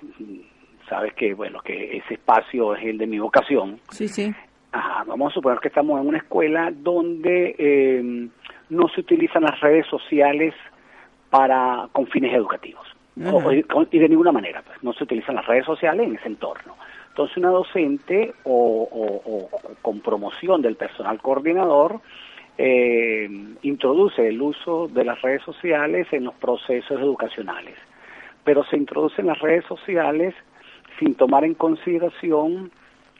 sabes 0.88 1.14
que 1.14 1.34
bueno 1.34 1.60
que 1.60 1.98
ese 1.98 2.14
espacio 2.14 2.74
es 2.74 2.84
el 2.84 2.98
de 2.98 3.06
mi 3.06 3.18
vocación, 3.18 3.78
Sí, 3.90 4.08
sí. 4.08 4.34
Ajá, 4.72 5.04
vamos 5.06 5.32
a 5.32 5.34
suponer 5.34 5.58
que 5.58 5.68
estamos 5.68 6.00
en 6.00 6.06
una 6.08 6.18
escuela 6.18 6.70
donde 6.74 7.54
eh, 7.58 8.28
no 8.68 8.88
se 8.88 9.00
utilizan 9.00 9.42
las 9.42 9.58
redes 9.60 9.86
sociales 9.86 10.54
para 11.30 11.88
con 11.92 12.06
fines 12.06 12.32
educativos. 12.34 12.86
O- 13.32 13.40
con- 13.68 13.88
y 13.90 13.98
de 13.98 14.08
ninguna 14.08 14.32
manera 14.32 14.62
pues, 14.64 14.82
no 14.82 14.92
se 14.92 15.02
utilizan 15.04 15.34
las 15.34 15.46
redes 15.46 15.64
sociales 15.66 16.06
en 16.06 16.14
ese 16.14 16.28
entorno 16.28 16.76
entonces 17.08 17.36
una 17.36 17.48
docente 17.50 18.32
o, 18.44 18.88
o- 18.90 19.22
o 19.30 19.50
con 19.82 20.00
promoción 20.00 20.62
del 20.62 20.76
personal 20.76 21.20
coordinador 21.20 22.00
eh, 22.56 23.28
introduce 23.62 24.26
el 24.28 24.40
uso 24.40 24.88
de 24.88 25.04
las 25.04 25.20
redes 25.22 25.42
sociales 25.42 26.06
en 26.12 26.24
los 26.24 26.34
procesos 26.34 26.98
educacionales 27.00 27.74
pero 28.44 28.64
se 28.64 28.76
introducen 28.76 29.26
las 29.26 29.40
redes 29.40 29.64
sociales 29.66 30.32
sin 30.98 31.14
tomar 31.16 31.44
en 31.44 31.54
consideración 31.54 32.70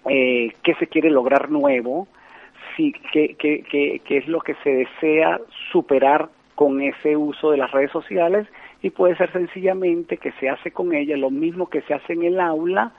eh, 0.09 0.53
qué 0.63 0.75
se 0.75 0.87
quiere 0.87 1.11
lograr 1.11 1.51
nuevo, 1.51 2.09
si, 2.77 2.93
qué, 3.13 3.35
qué, 3.39 3.63
qué- 3.71 4.01
qué 4.05 4.17
es 4.19 4.29
lo 4.29 4.41
que 4.41 4.55
se 4.63 4.71
desea 4.71 5.41
superar 5.73 6.29
con 6.55 6.81
ese 6.81 7.17
uso 7.17 7.51
de 7.51 7.57
las 7.59 7.71
redes 7.71 7.91
sociales 7.91 8.47
y 8.83 8.91
puede 8.91 9.17
ser 9.17 9.33
sencillamente 9.33 10.17
que 10.19 10.33
se 10.33 10.49
hace 10.49 10.71
con 10.71 10.95
ellas 10.95 11.19
lo 11.19 11.31
mismo 11.31 11.69
que 11.69 11.83
se 11.83 11.95
hace 11.95 12.13
en 12.15 12.23
el 12.25 12.41
aula 12.41 12.93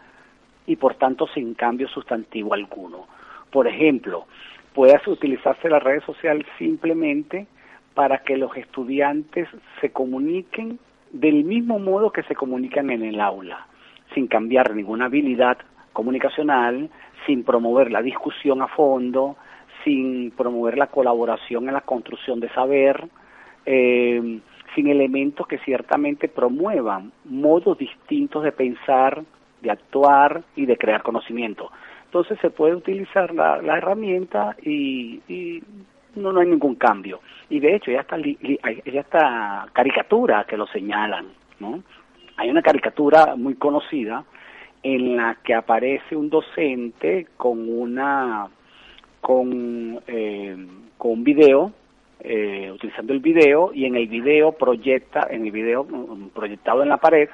y 0.68 0.76
por 0.76 0.96
tanto 0.96 1.28
sin 1.28 1.54
cambio 1.54 1.88
sustantivo 1.88 2.54
alguno. 2.54 3.08
Por 3.52 3.68
ejemplo, 3.68 4.26
puede 4.74 5.00
utilizarse 5.08 5.70
las 5.70 5.84
redes 5.84 6.04
sociales 6.04 6.46
simplemente 6.58 7.48
para 7.94 8.20
que 8.20 8.38
los 8.38 8.56
estudiantes 8.56 9.48
se 9.80 9.92
comuniquen 9.92 10.80
del 11.12 11.44
mismo 11.44 11.78
modo 11.78 12.12
que 12.12 12.24
se 12.24 12.36
comunican 12.36 12.90
en 12.90 13.04
el 13.04 13.20
aula, 13.20 13.68
sin 14.14 14.28
cambiar 14.28 14.74
ninguna 14.76 15.06
habilidad 15.06 15.58
comunicacional, 15.94 16.90
sin 17.26 17.44
promover 17.44 17.92
la 17.92 18.02
discusión 18.02 18.62
a 18.62 18.68
fondo, 18.68 19.38
sin 19.84 20.32
promover 20.32 20.78
la 20.78 20.88
colaboración 20.88 21.68
en 21.68 21.74
la 21.74 21.82
construcción 21.82 22.40
de 22.40 22.50
saber, 22.50 23.08
eh, 23.66 24.40
sin 24.76 24.88
elementos 24.88 25.48
que 25.48 25.58
ciertamente 25.60 26.28
promuevan 26.28 27.12
modos 27.26 27.78
distintos 27.78 28.44
de 28.44 28.52
pensar, 28.52 29.24
de 29.62 29.72
actuar 29.72 30.44
y 30.56 30.66
de 30.66 30.78
crear 30.78 31.04
conocimiento. 31.04 31.72
Entonces 32.06 32.40
se 32.42 32.50
puede 32.50 32.76
utilizar 32.76 33.34
la, 33.34 33.78
herramienta 33.78 34.56
y, 34.62 35.22
y 35.28 35.64
no, 36.16 36.32
no 36.34 36.42
hay 36.42 36.48
ningún 36.48 36.76
cambio. 36.76 37.22
Y 37.50 37.60
de 37.60 37.76
hecho 37.76 37.92
ya 37.92 38.02
está, 38.02 38.18
ya 38.18 39.00
está 39.00 39.68
caricatura 39.74 40.46
que 40.46 40.58
lo 40.58 40.68
señalan, 40.68 41.28
¿no? 41.60 41.84
Hay 42.38 42.50
una 42.50 42.62
caricatura 42.62 43.36
muy 43.36 43.56
conocida 43.56 44.24
en 44.84 45.16
la 45.16 45.38
que 45.44 45.54
aparece 45.54 46.16
un 46.16 46.30
docente 46.30 47.28
con 47.38 47.70
una 47.70 48.48
con, 49.20 50.02
eh, 50.08 50.56
con 50.98 51.12
un 51.12 51.24
video 51.24 51.72
eh, 52.20 52.72
utilizando 52.74 53.14
el 53.14 53.20
video 53.20 53.72
y 53.74 53.86
en 53.86 53.96
el 53.96 54.08
video 54.08 54.52
proyecta 54.52 55.28
en 55.30 55.46
el 55.46 55.52
video 55.52 55.84
mm, 55.84 56.30
proyectado 56.30 56.84
en 56.84 56.90
la 56.90 56.98
pared 56.98 57.30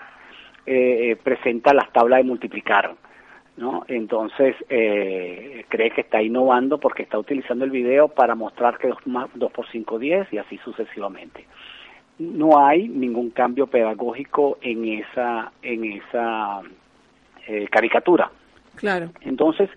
eh, 0.65 1.11
eh, 1.11 1.15
presenta 1.15 1.73
las 1.73 1.91
tablas 1.93 2.19
de 2.19 2.23
multiplicar 2.25 2.95
¿no? 3.57 3.83
Entonces 3.87 4.55
eh, 4.69 5.65
cree 5.67 5.91
que 5.91 6.01
está 6.01 6.21
innovando 6.21 6.79
porque 6.79 7.03
está 7.03 7.17
utilizando 7.17 7.65
el 7.65 7.71
video 7.71 8.07
para 8.07 8.35
mostrar 8.35 8.77
que 8.77 8.87
2, 8.87 9.07
más, 9.07 9.29
2 9.33 9.51
por 9.51 9.67
5 9.69 9.99
10 9.99 10.33
y 10.33 10.37
así 10.37 10.57
sucesivamente. 10.59 11.45
No 12.19 12.65
hay 12.65 12.87
ningún 12.87 13.31
cambio 13.31 13.67
pedagógico 13.67 14.57
en 14.61 14.85
esa 14.85 15.51
en 15.61 15.85
esa 15.85 16.61
eh, 17.47 17.67
caricatura. 17.69 18.29
Claro. 18.75 19.09
Entonces, 19.21 19.69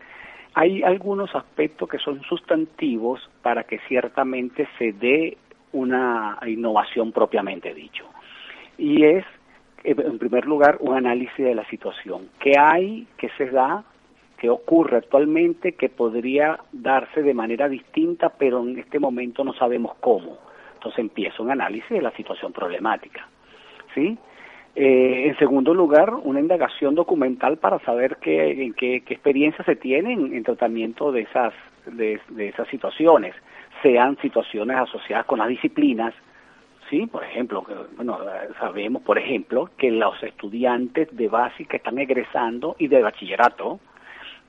hay 0.54 0.82
algunos 0.82 1.34
aspectos 1.34 1.88
que 1.88 1.98
son 1.98 2.20
sustantivos 2.22 3.30
para 3.42 3.64
que 3.64 3.78
ciertamente 3.88 4.68
se 4.78 4.92
dé 4.92 5.38
una 5.72 6.38
innovación 6.46 7.12
propiamente 7.12 7.72
dicho. 7.72 8.04
Y 8.76 9.04
es, 9.04 9.24
eh, 9.84 9.94
en 9.96 10.18
primer 10.18 10.46
lugar, 10.46 10.78
un 10.80 10.96
análisis 10.96 11.38
de 11.38 11.54
la 11.54 11.64
situación. 11.66 12.28
¿Qué 12.40 12.54
hay, 12.58 13.06
qué 13.16 13.30
se 13.38 13.46
da, 13.46 13.84
qué 14.38 14.50
ocurre 14.50 14.96
actualmente, 14.96 15.72
que 15.72 15.88
podría 15.88 16.58
darse 16.72 17.22
de 17.22 17.34
manera 17.34 17.68
distinta, 17.68 18.30
pero 18.30 18.60
en 18.60 18.78
este 18.78 18.98
momento 18.98 19.44
no 19.44 19.52
sabemos 19.54 19.94
cómo? 20.00 20.38
Entonces 20.74 20.98
empieza 20.98 21.42
un 21.42 21.50
análisis 21.50 21.90
de 21.90 22.02
la 22.02 22.10
situación 22.12 22.52
problemática. 22.52 23.28
¿Sí? 23.94 24.18
Eh, 24.76 25.26
en 25.26 25.36
segundo 25.38 25.74
lugar, 25.74 26.14
una 26.14 26.40
indagación 26.40 26.94
documental 26.94 27.56
para 27.56 27.80
saber 27.80 28.18
qué, 28.20 28.72
qué, 28.76 29.02
qué 29.04 29.14
experiencia 29.14 29.64
se 29.64 29.74
tiene 29.74 30.12
en, 30.12 30.32
en 30.32 30.44
tratamiento 30.44 31.10
de 31.10 31.22
esas, 31.22 31.52
de, 31.86 32.20
esas 32.38 32.68
situaciones, 32.68 33.34
sean 33.82 34.16
situaciones 34.18 34.76
asociadas 34.76 35.26
con 35.26 35.40
las 35.40 35.48
disciplinas, 35.48 36.14
¿sí? 36.88 37.06
Por 37.06 37.24
ejemplo, 37.24 37.64
bueno, 37.96 38.18
sabemos, 38.60 39.02
por 39.02 39.18
ejemplo, 39.18 39.70
que 39.76 39.90
los 39.90 40.22
estudiantes 40.22 41.08
de 41.16 41.28
básica 41.28 41.76
están 41.76 41.98
egresando 41.98 42.76
y 42.78 42.86
de 42.86 43.02
bachillerato 43.02 43.80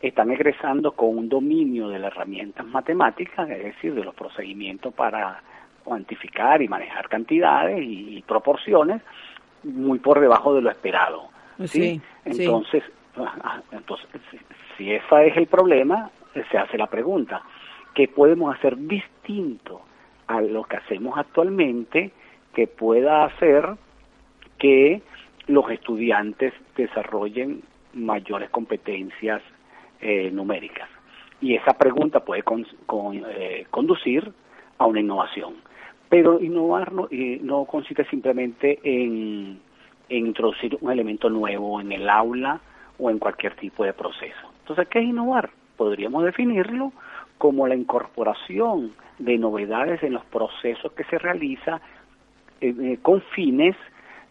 están 0.01 0.31
egresando 0.31 0.91
con 0.93 1.17
un 1.17 1.29
dominio 1.29 1.87
de 1.89 1.99
las 1.99 2.11
herramientas 2.13 2.65
matemáticas, 2.65 3.49
es 3.49 3.63
decir, 3.63 3.93
de 3.93 4.03
los 4.03 4.15
procedimientos 4.15 4.93
para 4.93 5.41
cuantificar 5.83 6.61
y 6.61 6.67
manejar 6.67 7.07
cantidades 7.09 7.81
y, 7.81 8.17
y 8.17 8.21
proporciones, 8.21 9.01
muy 9.63 9.99
por 9.99 10.19
debajo 10.19 10.53
de 10.53 10.61
lo 10.61 10.69
esperado. 10.69 11.29
¿sí? 11.59 11.67
Sí, 11.67 12.01
entonces, 12.25 12.83
sí. 12.83 13.21
entonces, 13.71 14.07
si 14.77 14.91
ese 14.91 15.27
es 15.27 15.37
el 15.37 15.47
problema, 15.47 16.09
se 16.33 16.57
hace 16.57 16.77
la 16.77 16.87
pregunta, 16.87 17.41
¿qué 17.93 18.07
podemos 18.07 18.55
hacer 18.55 18.77
distinto 18.77 19.81
a 20.27 20.41
lo 20.41 20.63
que 20.63 20.77
hacemos 20.77 21.17
actualmente 21.17 22.11
que 22.53 22.67
pueda 22.67 23.25
hacer 23.25 23.75
que 24.57 25.01
los 25.47 25.69
estudiantes 25.71 26.53
desarrollen 26.75 27.63
mayores 27.93 28.49
competencias 28.49 29.41
eh, 29.99 30.29
numéricas? 30.31 30.89
Y 31.41 31.55
esa 31.55 31.73
pregunta 31.73 32.19
puede 32.19 32.43
con, 32.43 32.65
con, 32.85 33.23
eh, 33.27 33.65
conducir 33.71 34.31
a 34.77 34.85
una 34.85 34.99
innovación. 34.99 35.55
Pero 36.11 36.41
innovar 36.41 36.91
no, 36.91 37.07
eh, 37.09 37.39
no 37.41 37.63
consiste 37.63 38.03
simplemente 38.09 38.79
en, 38.83 39.61
introducir 40.09 40.77
un 40.81 40.91
elemento 40.91 41.29
nuevo 41.29 41.79
en 41.79 41.93
el 41.93 42.09
aula 42.09 42.59
o 42.99 43.09
en 43.09 43.17
cualquier 43.17 43.55
tipo 43.55 43.85
de 43.85 43.93
proceso. 43.93 44.51
Entonces, 44.59 44.89
¿qué 44.89 44.99
es 44.99 45.05
innovar? 45.05 45.51
Podríamos 45.77 46.25
definirlo 46.25 46.91
como 47.37 47.65
la 47.65 47.75
incorporación 47.75 48.91
de 49.19 49.37
novedades 49.37 50.03
en 50.03 50.11
los 50.11 50.25
procesos 50.25 50.91
que 50.91 51.05
se 51.05 51.17
realiza 51.17 51.79
eh, 52.59 52.97
con 53.01 53.21
fines 53.33 53.77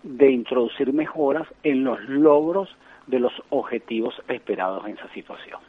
de 0.03 0.31
introducir 0.31 0.93
mejoras 0.93 1.49
en 1.63 1.83
los 1.83 1.99
logros 2.11 2.69
de 3.07 3.21
los 3.21 3.33
objetivos 3.49 4.15
esperados 4.29 4.87
en 4.87 4.99
esa 4.99 5.09
situación. 5.15 5.61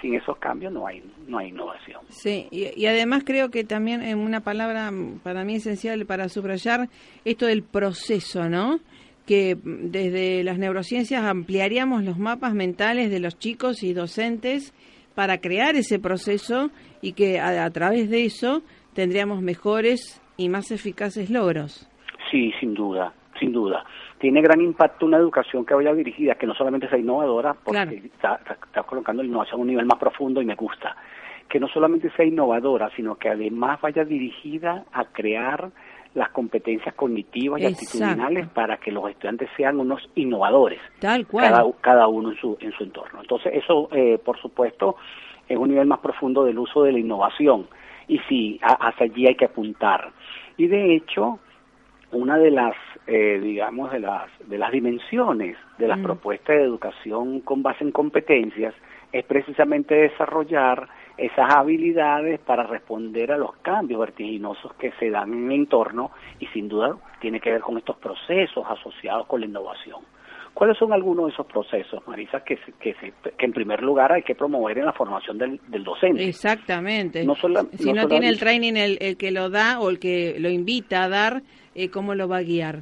Sin 0.00 0.14
esos 0.14 0.36
cambios 0.38 0.72
no 0.72 0.86
hay 0.86 1.02
no 1.26 1.38
hay 1.38 1.48
innovación. 1.48 2.00
Sí, 2.08 2.48
y, 2.50 2.68
y 2.80 2.86
además 2.86 3.22
creo 3.24 3.50
que 3.50 3.64
también 3.64 4.02
en 4.02 4.18
una 4.18 4.40
palabra 4.40 4.90
para 5.22 5.44
mí 5.44 5.56
esencial 5.56 6.06
para 6.06 6.28
subrayar 6.28 6.88
esto 7.24 7.46
del 7.46 7.62
proceso, 7.62 8.48
¿no? 8.48 8.80
que 9.26 9.56
desde 9.62 10.44
las 10.44 10.58
neurociencias 10.58 11.24
ampliaríamos 11.24 12.04
los 12.04 12.16
mapas 12.16 12.54
mentales 12.54 13.10
de 13.10 13.18
los 13.18 13.38
chicos 13.38 13.82
y 13.82 13.92
docentes 13.92 14.72
para 15.14 15.38
crear 15.38 15.74
ese 15.74 15.98
proceso 15.98 16.70
y 17.02 17.12
que 17.12 17.40
a, 17.40 17.64
a 17.64 17.70
través 17.70 18.08
de 18.08 18.24
eso 18.24 18.62
tendríamos 18.94 19.42
mejores 19.42 20.22
y 20.36 20.48
más 20.48 20.70
eficaces 20.70 21.28
logros. 21.28 21.88
Sí, 22.30 22.52
sin 22.60 22.74
duda, 22.74 23.12
sin 23.40 23.52
duda. 23.52 23.84
Tiene 24.26 24.40
gran 24.42 24.60
impacto 24.60 25.06
una 25.06 25.18
educación 25.18 25.64
que 25.64 25.72
vaya 25.72 25.94
dirigida, 25.94 26.34
que 26.34 26.48
no 26.48 26.54
solamente 26.56 26.88
sea 26.88 26.98
innovadora, 26.98 27.54
porque 27.54 27.84
Claro. 27.86 27.92
está, 27.92 28.40
está- 28.54 28.82
colocando 28.82 29.22
la 29.22 29.28
innovación 29.28 29.60
a 29.60 29.62
un 29.62 29.68
nivel 29.68 29.86
más 29.86 30.00
profundo 30.00 30.42
y 30.42 30.44
me 30.44 30.56
gusta. 30.56 30.96
Que 31.48 31.60
no 31.60 31.68
solamente 31.68 32.10
sea 32.10 32.24
innovadora, 32.26 32.90
sino 32.96 33.14
que 33.14 33.28
además 33.28 33.80
vaya 33.80 34.04
dirigida 34.04 34.84
a 34.92 35.04
crear 35.04 35.70
las 36.14 36.30
competencias 36.30 36.92
cognitivas 36.96 37.60
y 37.60 37.66
Exacto. 37.66 37.86
actitudinales 37.86 38.48
para 38.48 38.78
que 38.78 38.90
los 38.90 39.08
estudiantes 39.08 39.48
sean 39.56 39.78
unos 39.78 40.02
innovadores 40.16 40.80
Tal 40.98 41.24
cual. 41.28 41.44
cada, 41.48 41.64
cada 41.80 42.08
uno 42.08 42.32
en 42.32 42.36
su, 42.38 42.58
en 42.60 42.72
su 42.72 42.82
entorno. 42.82 43.20
Entonces, 43.20 43.52
eso, 43.54 43.88
eh, 43.92 44.18
por 44.18 44.40
supuesto, 44.40 44.96
es 45.48 45.56
un 45.56 45.68
nivel 45.68 45.86
más 45.86 46.00
profundo 46.00 46.42
del 46.42 46.58
uso 46.58 46.82
de 46.82 46.90
la 46.90 46.98
innovación. 46.98 47.68
Y 48.08 48.18
sí, 48.28 48.58
a- 48.60 48.88
hacia 48.88 49.04
allí 49.06 49.28
hay 49.28 49.36
que 49.36 49.44
apuntar. 49.44 50.10
Y 50.56 50.66
de 50.66 50.96
hecho, 50.96 51.38
una 52.16 52.36
de 52.38 52.50
las, 52.50 52.74
eh, 53.06 53.38
digamos, 53.42 53.92
de 53.92 54.00
las, 54.00 54.24
de 54.48 54.58
las 54.58 54.72
dimensiones 54.72 55.56
de 55.78 55.88
las 55.88 55.98
Mm. 55.98 56.02
propuestas 56.02 56.56
de 56.56 56.62
educación 56.64 57.40
con 57.40 57.62
base 57.62 57.84
en 57.84 57.92
competencias 57.92 58.74
es 59.12 59.24
precisamente 59.24 59.94
desarrollar 59.94 60.88
esas 61.16 61.50
habilidades 61.54 62.40
para 62.40 62.64
responder 62.64 63.32
a 63.32 63.38
los 63.38 63.54
cambios 63.62 64.00
vertiginosos 64.00 64.74
que 64.74 64.92
se 64.98 65.08
dan 65.10 65.32
en 65.32 65.46
el 65.46 65.52
entorno 65.60 66.10
y 66.40 66.46
sin 66.48 66.68
duda 66.68 66.96
tiene 67.20 67.40
que 67.40 67.50
ver 67.52 67.60
con 67.62 67.78
estos 67.78 67.96
procesos 67.96 68.64
asociados 68.68 69.26
con 69.26 69.40
la 69.40 69.46
innovación. 69.46 70.00
¿Cuáles 70.52 70.78
son 70.78 70.92
algunos 70.94 71.26
de 71.26 71.32
esos 71.32 71.46
procesos, 71.46 72.06
Marisa, 72.08 72.42
que, 72.42 72.56
se- 72.56 72.72
que, 72.80 72.94
se- 72.94 73.12
que 73.36 73.44
en 73.44 73.52
primer 73.52 73.82
lugar 73.82 74.12
hay 74.12 74.22
que 74.22 74.34
promover 74.34 74.78
en 74.78 74.86
la 74.86 74.92
formación 74.94 75.36
del, 75.38 75.60
del 75.68 75.84
docente? 75.84 76.26
Exactamente. 76.26 77.24
No 77.24 77.34
si 77.34 77.92
no 77.92 78.02
no, 78.02 78.08
tiene 78.08 78.28
el 78.28 78.38
training 78.38 78.74
el, 78.76 78.96
el 79.02 79.16
que 79.18 79.30
lo 79.32 79.50
da 79.50 79.80
o 79.80 79.90
el 79.90 79.98
que 79.98 80.36
lo 80.38 80.48
invita 80.48 81.04
a 81.04 81.08
dar, 81.10 81.42
eh, 81.76 81.90
¿cómo 81.90 82.14
lo 82.14 82.26
va 82.28 82.38
a 82.38 82.42
guiar? 82.42 82.80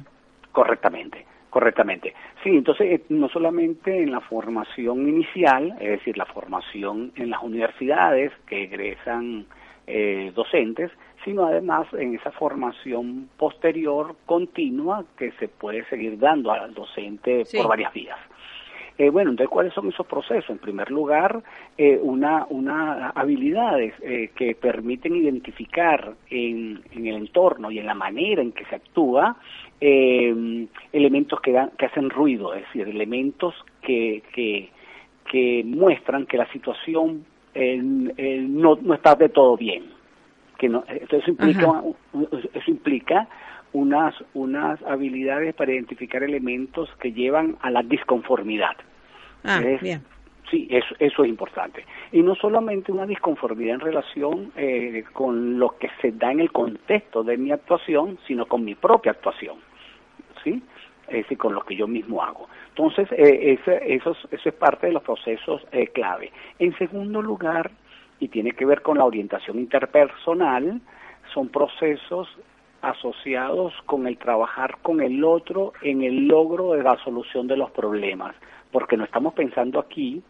Correctamente, 0.51 1.25
correctamente. 1.49 2.13
Sí, 2.43 2.49
entonces 2.49 2.87
eh, 2.91 3.03
no 3.09 3.27
solamente 3.29 4.01
en 4.01 4.11
la 4.11 4.21
formación 4.21 5.07
inicial, 5.07 5.75
es 5.81 5.89
decir, 5.99 6.17
la 6.17 6.25
formación 6.25 7.11
en 7.15 7.29
las 7.29 7.43
universidades 7.43 8.31
que 8.47 8.63
egresan 8.63 9.45
eh, 9.87 10.31
docentes, 10.33 10.91
sino 11.23 11.45
además 11.45 11.87
en 11.93 12.15
esa 12.15 12.31
formación 12.31 13.29
posterior 13.37 14.15
continua 14.25 15.03
que 15.17 15.31
se 15.33 15.47
puede 15.47 15.83
seguir 15.89 16.17
dando 16.19 16.51
al 16.51 16.73
docente 16.73 17.45
Sí. 17.45 17.57
por 17.57 17.67
varias 17.67 17.93
vías. 17.93 18.17
Eh, 18.97 19.09
bueno, 19.09 19.31
entonces, 19.31 19.51
¿cuáles 19.51 19.73
son 19.73 19.89
esos 19.89 20.07
procesos? 20.07 20.49
En 20.49 20.57
primer 20.57 20.89
lugar, 20.89 21.43
eh, 21.77 21.99
una, 22.01 22.45
una 22.49 23.09
habilidades 23.09 23.93
eh, 24.01 24.31
que 24.33 24.55
permiten 24.55 25.15
identificar 25.15 26.13
en, 26.29 26.81
en 26.91 27.07
el 27.07 27.15
entorno 27.15 27.71
y 27.71 27.79
en 27.79 27.87
la 27.87 27.93
manera 27.93 28.41
en 28.41 28.53
que 28.53 28.63
se 28.65 28.75
actúa 28.75 29.35
eh, 29.81 30.67
elementos 30.93 31.41
que, 31.41 31.51
dan, 31.51 31.71
que 31.77 31.87
hacen 31.87 32.09
ruido, 32.09 32.53
es 32.53 32.61
decir, 32.67 32.87
elementos 32.87 33.53
que, 33.81 34.23
que, 34.33 34.69
que 35.29 35.63
muestran 35.65 36.25
que 36.25 36.37
la 36.37 36.49
situación 36.53 37.25
eh, 37.53 37.81
eh, 38.17 38.45
no, 38.47 38.77
no 38.81 38.93
está 38.93 39.15
de 39.15 39.29
todo 39.29 39.57
bien. 39.57 39.93
Que 40.57 40.69
no, 40.69 40.85
entonces 40.87 41.23
eso 41.23 41.31
implica, 41.31 41.69
Ajá. 41.69 41.83
eso 42.53 42.71
implica 42.71 43.27
unas, 43.75 44.15
unas 44.33 44.81
habilidades 44.83 45.53
para 45.53 45.73
identificar 45.73 46.23
elementos 46.23 46.89
que 47.01 47.11
llevan 47.11 47.57
a 47.61 47.69
la 47.69 47.83
disconformidad. 47.83 48.75
Ah, 49.43 49.59
bien. 49.81 50.01
Sí, 50.49 50.67
eso, 50.69 50.95
eso 50.99 51.23
es 51.23 51.29
importante. 51.29 51.83
Y 52.13 52.21
no 52.21 52.35
solamente 52.35 52.91
una 52.91 53.05
disconformidad 53.05 53.75
en 53.75 53.79
relación 53.81 54.51
eh, 54.55 55.03
con 55.11 55.59
lo 55.59 55.77
que 55.77 55.89
se 56.01 56.11
da 56.13 56.31
en 56.31 56.39
el 56.39 56.51
contexto 56.51 57.23
de 57.23 57.35
mi 57.35 57.51
actuación, 57.51 58.17
sino 58.27 58.45
con 58.45 58.63
mi 58.63 58.75
propia 58.75 59.11
actuación, 59.11 59.57
¿sí? 60.43 60.61
Es 61.07 61.17
decir, 61.23 61.37
con 61.37 61.53
lo 61.53 61.61
que 61.61 61.75
yo 61.75 61.87
mismo 61.87 62.23
hago. 62.23 62.47
Entonces, 62.69 63.11
eh, 63.11 63.57
ese, 63.59 63.93
eso, 63.93 64.11
es- 64.11 64.27
eso 64.31 64.49
es 64.49 64.55
parte 64.55 64.87
de 64.87 64.93
los 64.93 65.03
procesos 65.03 65.61
eh, 65.73 65.87
clave. 65.87 66.31
En 66.59 66.77
segundo 66.77 67.21
lugar, 67.21 67.71
y 68.19 68.29
tiene 68.29 68.51
que 68.51 68.65
ver 68.65 68.81
con 68.81 68.97
la 68.99 69.03
orientación 69.05 69.59
interpersonal, 69.59 70.79
son 71.33 71.49
procesos 71.49 72.29
asociados 72.85 73.73
con 73.85 74.07
el 74.07 74.17
trabajar 74.17 74.77
con 74.81 75.01
el 75.01 75.23
otro 75.23 75.73
en 75.81 76.03
el 76.03 76.27
logro 76.27 76.73
de 76.73 76.83
la 76.83 76.97
solución 77.03 77.47
de 77.47 77.57
los 77.57 77.71
problemas, 77.71 78.35
porque 78.71 78.97
no 78.97 79.03
estamos 79.03 79.33
pensando 79.33 79.79
aquí 79.79 80.21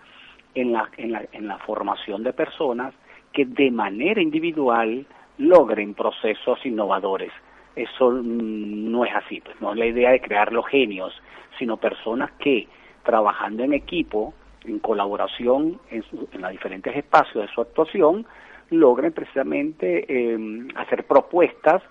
en 0.53 0.71
la, 0.73 0.89
en 0.97 1.11
la, 1.11 1.25
en 1.33 1.47
la 1.47 1.57
formación 1.59 2.23
de 2.23 2.33
personas 2.33 2.93
que 3.33 3.45
de 3.45 3.69
manera 3.71 4.21
individual 4.21 5.05
logren 5.37 5.93
procesos 5.93 6.65
innovadores. 6.65 7.31
Eso 7.75 8.11
no 8.11 9.03
es 9.03 9.13
así, 9.13 9.41
pues 9.41 9.59
no 9.59 9.71
es 9.73 9.77
la 9.77 9.85
idea 9.87 10.11
de 10.11 10.21
crear 10.21 10.53
los 10.53 10.65
genios, 10.67 11.13
sino 11.59 11.75
personas 11.77 12.31
que 12.39 12.67
trabajando 13.03 13.63
en 13.63 13.73
equipo, 13.73 14.33
en 14.63 14.79
colaboración 14.79 15.79
en, 15.91 16.03
su- 16.03 16.27
en 16.31 16.41
los 16.41 16.51
diferentes 16.51 16.95
espacios 16.95 17.45
de 17.45 17.53
su 17.53 17.59
actuación, 17.61 18.25
logren 18.69 19.11
precisamente 19.11 20.05
eh, 20.07 20.37
hacer 20.75 21.05
propuestas 21.05 21.83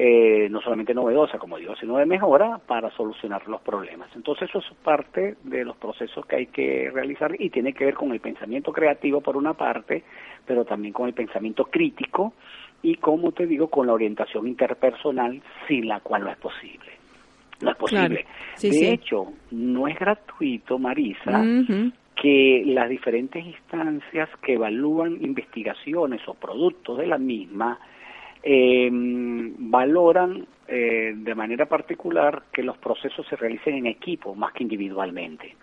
eh, 0.00 0.46
no 0.48 0.60
solamente 0.60 0.94
novedosas, 0.94 1.40
como 1.40 1.56
digo, 1.56 1.74
sino 1.74 1.96
de 1.96 2.06
mejora 2.06 2.60
para 2.64 2.88
solucionar 2.92 3.48
los 3.48 3.60
problemas. 3.62 4.08
Entonces 4.14 4.48
eso 4.48 4.60
es 4.60 4.76
parte 4.84 5.34
de 5.42 5.64
los 5.64 5.76
procesos 5.76 6.24
que 6.24 6.36
hay 6.36 6.46
que 6.46 6.88
realizar 6.94 7.34
y 7.36 7.50
tiene 7.50 7.72
que 7.72 7.84
ver 7.84 7.94
con 7.94 8.12
el 8.12 8.20
pensamiento 8.20 8.70
creativo 8.72 9.20
por 9.20 9.36
una 9.36 9.54
parte, 9.54 10.04
pero 10.46 10.64
también 10.64 10.92
con 10.92 11.08
el 11.08 11.14
pensamiento 11.14 11.64
crítico 11.64 12.34
y, 12.80 12.94
como 12.94 13.32
te 13.32 13.44
digo, 13.44 13.66
con 13.66 13.88
la 13.88 13.92
orientación 13.92 14.46
interpersonal 14.46 15.42
sin 15.66 15.88
la 15.88 15.98
cual 15.98 16.22
no 16.22 16.30
es 16.30 16.38
posible. 16.38 16.92
No 17.60 17.72
es 17.72 17.76
posible. 17.76 18.22
Claro. 18.22 18.28
Sí, 18.54 18.68
de 18.68 18.74
sí. 18.74 18.86
hecho, 18.86 19.32
no 19.50 19.88
es 19.88 19.98
gratuito, 19.98 20.78
Marisa, 20.78 21.42
que 22.14 22.62
las 22.66 22.88
diferentes 22.88 23.44
instancias 23.44 24.28
que 24.42 24.52
evalúan 24.52 25.18
investigaciones 25.24 26.20
o 26.28 26.34
productos 26.34 26.98
de 26.98 27.08
la 27.08 27.18
misma 27.18 27.80
eh, 28.42 28.88
valoran 28.92 30.46
eh, 30.66 31.14
de 31.16 31.34
manera 31.34 31.66
particular 31.66 32.42
que 32.52 32.62
los 32.62 32.76
procesos 32.78 33.26
se 33.28 33.36
realicen 33.36 33.74
en 33.74 33.86
equipo 33.86 34.34
más 34.34 34.52
que 34.52 34.62
individualmente. 34.64 35.54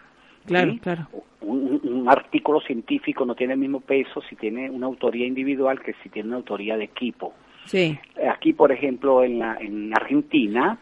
Claro, 0.46 0.74
¿sí? 0.74 0.80
claro. 0.80 1.08
Un, 1.42 1.80
un- 1.84 1.92
un 2.02 2.10
artículo 2.10 2.60
científico 2.62 3.26
no 3.26 3.36
tiene 3.36 3.54
el 3.54 3.60
mismo 3.60 3.82
peso 3.82 4.22
si 4.30 4.36
tiene 4.36 4.70
una 4.70 4.86
autoría 4.88 5.26
individual 5.26 5.82
que 5.82 5.94
si 6.04 6.10
tiene 6.10 6.28
una 6.30 6.38
autoría 6.38 6.78
de 6.78 6.86
equipo. 6.86 7.34
Sí. 7.66 7.98
Aquí, 8.32 8.54
por 8.54 8.72
ejemplo, 8.72 9.24
en, 9.24 9.40
la, 9.40 9.58
en 9.60 9.92
Argentina, 9.96 10.78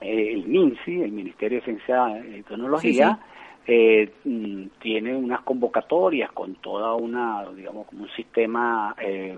eh, 0.00 0.32
el 0.34 0.46
MINSI, 0.46 1.02
el 1.02 1.10
Ministerio 1.12 1.58
de 1.58 1.64
Ciencia 1.64 2.18
y 2.38 2.42
Tecnología, 2.42 3.18
eh, 3.66 4.12
mm, 4.24 4.62
tiene 4.80 5.16
unas 5.16 5.40
convocatorias 5.40 6.30
con 6.32 6.54
toda 6.56 6.94
una, 6.94 7.44
digamos, 7.56 7.86
como 7.86 8.02
un 8.04 8.10
sistema 8.10 8.94
eh, 9.00 9.36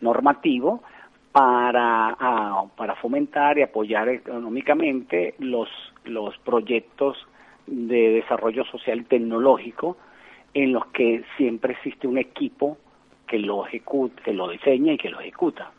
normativo 0.00 0.82
para, 1.38 2.16
para 2.76 2.96
fomentar 2.96 3.58
y 3.58 3.62
apoyar 3.62 4.08
económicamente 4.08 5.36
los, 5.38 5.68
los 6.04 6.36
proyectos 6.38 7.16
de 7.64 8.10
desarrollo 8.10 8.64
social 8.64 9.02
y 9.02 9.04
tecnológico 9.04 9.96
en 10.52 10.72
los 10.72 10.86
que 10.86 11.22
siempre 11.36 11.74
existe 11.74 12.08
un 12.08 12.18
equipo 12.18 12.76
que 13.28 13.38
lo 13.38 13.64
ejecuta, 13.64 14.20
que 14.20 14.32
lo 14.32 14.48
diseña 14.48 14.94
y 14.94 14.98
que 14.98 15.10
lo 15.10 15.20
ejecuta. 15.20 15.70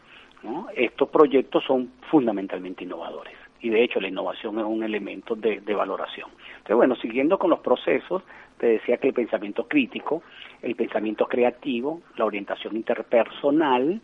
Estos 0.77 1.09
proyectos 1.09 1.65
son 1.65 1.91
fundamentalmente 2.09 2.85
innovadores 2.85 3.35
y 3.59 3.69
de 3.69 3.83
hecho 3.83 3.99
la 3.99 4.07
innovación 4.07 4.59
es 4.59 4.65
un 4.65 4.81
elemento 4.81 5.35
de, 5.35 5.59
de 5.59 5.75
valoración. 5.75 6.29
Entonces, 6.51 6.77
bueno, 6.77 6.95
siguiendo 6.95 7.37
con 7.37 7.49
los 7.49 7.59
procesos, 7.59 8.23
te 8.59 8.67
decía 8.67 8.95
que 8.95 9.09
el 9.09 9.13
pensamiento 9.13 9.67
crítico, 9.67 10.23
el 10.61 10.75
pensamiento 10.75 11.25
creativo, 11.25 12.01
la 12.15 12.23
orientación 12.23 12.77
interpersonal, 12.77 13.99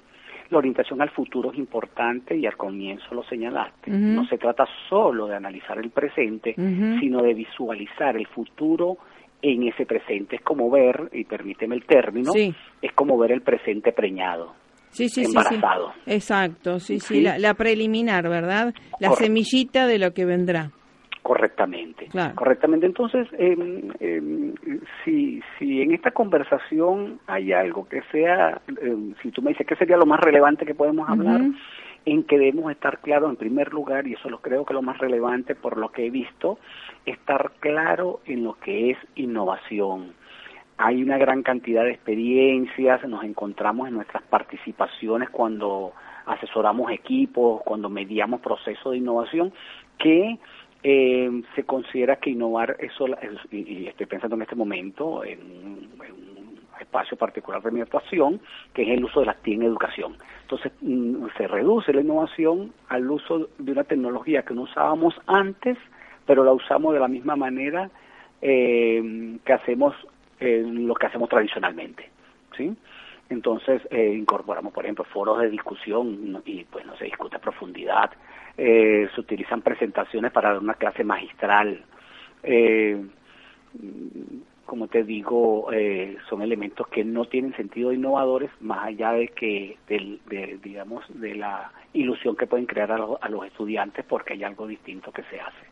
la 0.49 0.57
orientación 0.57 1.01
al 1.01 1.09
futuro 1.09 1.51
es 1.51 1.57
importante 1.57 2.35
y 2.37 2.45
al 2.45 2.55
comienzo 2.57 3.13
lo 3.15 3.23
señalaste. 3.23 3.91
No 3.91 4.25
se 4.27 4.37
trata 4.37 4.65
solo 4.89 5.27
de 5.27 5.35
analizar 5.35 5.77
el 5.79 5.89
presente, 5.89 6.53
sino 6.55 7.21
de 7.21 7.33
visualizar 7.33 8.15
el 8.17 8.27
futuro 8.27 8.97
en 9.41 9.67
ese 9.67 9.85
presente. 9.85 10.37
Es 10.37 10.41
como 10.41 10.69
ver, 10.69 11.09
y 11.13 11.23
permíteme 11.25 11.75
el 11.75 11.85
término, 11.85 12.31
Sí. 12.31 12.53
es 12.81 12.91
como 12.93 13.17
ver 13.17 13.31
el 13.31 13.41
presente 13.41 13.91
preñado. 13.91 14.53
Sí, 14.89 15.09
sí, 15.09 15.25
sí, 15.25 15.31
sí. 15.31 15.37
embarazado. 15.37 15.91
Exacto, 16.05 16.79
sí, 16.79 16.99
sí, 16.99 17.15
Sí. 17.15 17.21
La, 17.21 17.37
la 17.37 17.53
preliminar, 17.53 18.29
¿verdad? 18.29 18.73
La 18.99 19.09
Correcto. 19.09 19.25
semillita 19.25 19.87
de 19.87 19.99
lo 19.99 20.13
que 20.13 20.23
vendrá. 20.25 20.71
Correctamente. 21.25 22.05
Claro. 22.09 22.35
Correctamente. 22.35 22.85
Entonces, 22.85 23.27
em, 23.39 24.53
si, 25.03 25.41
si 25.57 25.81
en 25.81 25.91
esta 25.91 26.11
conversación 26.11 27.19
hay 27.25 27.51
algo 27.51 27.87
que 27.89 28.03
sea, 28.11 28.61
em, 28.79 29.15
si 29.23 29.31
tú 29.31 29.41
me 29.41 29.49
dices 29.49 29.65
qué 29.65 29.75
sería 29.75 29.97
lo 29.97 30.05
más 30.05 30.19
relevante 30.19 30.67
que 30.67 30.75
podemos 30.75 31.09
hablar, 31.09 31.41
en 32.05 32.23
que 32.25 32.37
debemos 32.37 32.71
estar 32.71 32.99
claros 32.99 33.31
en 33.31 33.37
primer 33.37 33.73
lugar, 33.73 34.05
y 34.05 34.13
eso 34.13 34.29
lo 34.29 34.39
creo 34.39 34.65
que 34.65 34.73
es 34.73 34.75
lo 34.75 34.83
más 34.83 34.99
relevante 34.99 35.55
por 35.55 35.77
lo 35.77 35.89
que 35.89 36.05
he 36.05 36.09
visto, 36.11 36.59
estar 37.07 37.53
claro 37.59 38.19
en 38.27 38.43
lo 38.43 38.53
que 38.59 38.91
es 38.91 38.97
innovación. 39.15 40.13
Hay 40.77 41.01
una 41.01 41.17
gran 41.17 41.41
cantidad 41.41 41.85
de 41.85 41.91
experiencias, 41.93 43.03
nos 43.07 43.23
encontramos 43.23 43.87
en 43.87 43.95
nuestras 43.95 44.21
participaciones 44.21 45.31
cuando 45.31 45.93
asesoramos 46.27 46.91
equipos, 46.91 47.63
cuando 47.63 47.89
mediamos 47.89 48.41
procesos 48.41 48.91
de 48.91 48.99
innovación, 48.99 49.51
que 49.97 50.37
eh, 50.83 51.29
se 51.55 51.63
considera 51.63 52.17
que 52.17 52.29
innovar 52.31 52.75
es, 52.79 52.91
sola- 52.93 53.17
es- 53.21 53.51
y, 53.53 53.57
y 53.83 53.87
estoy 53.87 54.05
pensando 54.05 54.35
en 54.35 54.43
este 54.43 54.55
momento 54.55 55.23
en, 55.23 55.39
un- 55.41 55.95
espacio 56.79 57.17
particular 57.17 57.61
de 57.63 57.71
mi 57.71 57.79
actuación, 57.81 58.39
que 58.73 58.83
es 58.83 58.89
el 58.89 59.03
uso 59.05 59.21
de 59.21 59.25
la 59.27 59.33
TIC 59.35 59.55
en 59.55 59.63
educación. 59.63 60.17
Entonces, 60.41 60.71
mm, 60.81 61.25
se 61.37 61.47
reduce 61.47 61.93
la 61.93 62.01
innovación 62.01 62.73
al 62.89 63.09
uso 63.09 63.47
de 63.57 63.71
una 63.71 63.85
tecnología 63.85 64.43
que 64.43 64.53
no 64.53 64.63
usábamos 64.63 65.15
antes, 65.25 65.77
pero 66.25 66.43
la 66.43 66.51
usamos 66.51 66.93
de 66.93 66.99
la 66.99 67.07
misma 67.07 67.35
manera 67.37 67.89
eh, 68.41 69.37
que 69.45 69.53
hacemos 69.53 69.95
eh, 70.39 70.63
lo 70.67 70.93
que 70.95 71.05
hacemos 71.07 71.29
tradicionalmente, 71.29 72.09
¿sí? 72.57 72.75
Entonces 73.29 73.81
eh, 73.89 74.13
incorporamos, 74.17 74.71
por 74.73 74.85
ejemplo, 74.85 75.03
foros 75.05 75.39
de 75.41 75.49
discusión 75.49 76.41
y 76.45 76.63
pues 76.65 76.85
no 76.85 76.95
se 76.97 77.05
discute 77.05 77.37
a 77.37 77.39
profundidad, 77.39 78.11
eh, 78.57 79.07
se 79.13 79.21
utilizan 79.21 79.61
presentaciones 79.61 80.31
para 80.31 80.49
dar 80.53 80.59
una 80.59 80.75
clase 80.75 81.03
magistral, 81.03 81.83
eh, 82.43 83.03
mm, 83.73 84.37
como 84.65 84.87
te 84.87 85.03
digo, 85.03 85.71
eh, 85.71 86.17
son 86.27 86.41
elementos 86.41 86.87
que 86.87 87.03
no 87.03 87.25
tienen 87.25 87.55
sentido 87.55 87.93
innovadores, 87.93 88.49
más 88.61 88.85
allá 88.87 89.11
de 89.11 89.27
que, 89.27 89.77
del, 89.87 90.19
de, 90.27 90.57
digamos, 90.63 91.03
de 91.09 91.35
la 91.35 91.71
ilusión 91.93 92.35
que 92.35 92.47
pueden 92.47 92.65
crear 92.65 92.91
a, 92.91 92.97
lo- 92.97 93.19
a 93.21 93.29
los 93.29 93.45
estudiantes 93.45 94.03
porque 94.05 94.33
hay 94.33 94.43
algo 94.43 94.65
distinto 94.67 95.11
que 95.11 95.21
se 95.23 95.39
hace. 95.39 95.65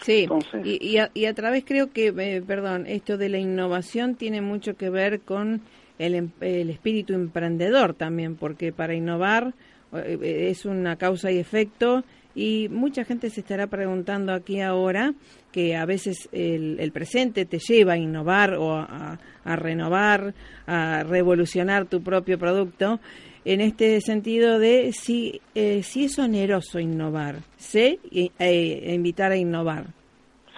Sí, 0.00 0.22
Entonces- 0.24 0.66
y, 0.66 0.78
y, 0.84 0.98
a, 0.98 1.10
y 1.14 1.26
a 1.26 1.34
través 1.34 1.64
creo 1.64 1.92
que, 1.92 2.08
eh, 2.08 2.42
perdón, 2.44 2.86
esto 2.86 3.16
de 3.18 3.28
la 3.28 3.38
innovación 3.38 4.16
tiene 4.16 4.40
mucho 4.40 4.76
que 4.76 4.90
ver 4.90 5.20
con 5.20 5.60
el, 6.00 6.14
em- 6.14 6.30
el 6.40 6.70
espíritu 6.70 7.12
emprendedor 7.14 7.94
también, 7.94 8.36
porque 8.36 8.72
para 8.72 8.94
innovar 8.94 9.52
eh, 9.92 10.18
eh, 10.22 10.48
es 10.50 10.64
una 10.64 10.96
causa 10.96 11.30
y 11.30 11.38
efecto 11.38 12.02
y 12.34 12.68
mucha 12.70 13.04
gente 13.04 13.28
se 13.28 13.40
estará 13.40 13.66
preguntando 13.66 14.32
aquí 14.32 14.60
ahora 14.60 15.12
que 15.52 15.76
a 15.76 15.84
veces 15.84 16.28
el, 16.32 16.78
el 16.80 16.92
presente 16.92 17.44
te 17.44 17.58
lleva 17.58 17.94
a 17.94 17.98
innovar 17.98 18.54
o 18.54 18.72
a, 18.76 19.18
a 19.44 19.56
renovar, 19.56 20.32
a 20.66 21.02
revolucionar 21.02 21.86
tu 21.86 22.02
propio 22.02 22.38
producto. 22.38 23.00
En 23.44 23.60
este 23.60 24.00
sentido 24.00 24.58
de 24.58 24.92
si, 24.92 25.40
eh, 25.54 25.82
si 25.82 26.04
es 26.04 26.18
oneroso 26.18 26.78
innovar, 26.78 27.36
sé 27.56 27.98
eh, 28.12 28.92
invitar 28.94 29.32
a 29.32 29.36
innovar. 29.36 29.86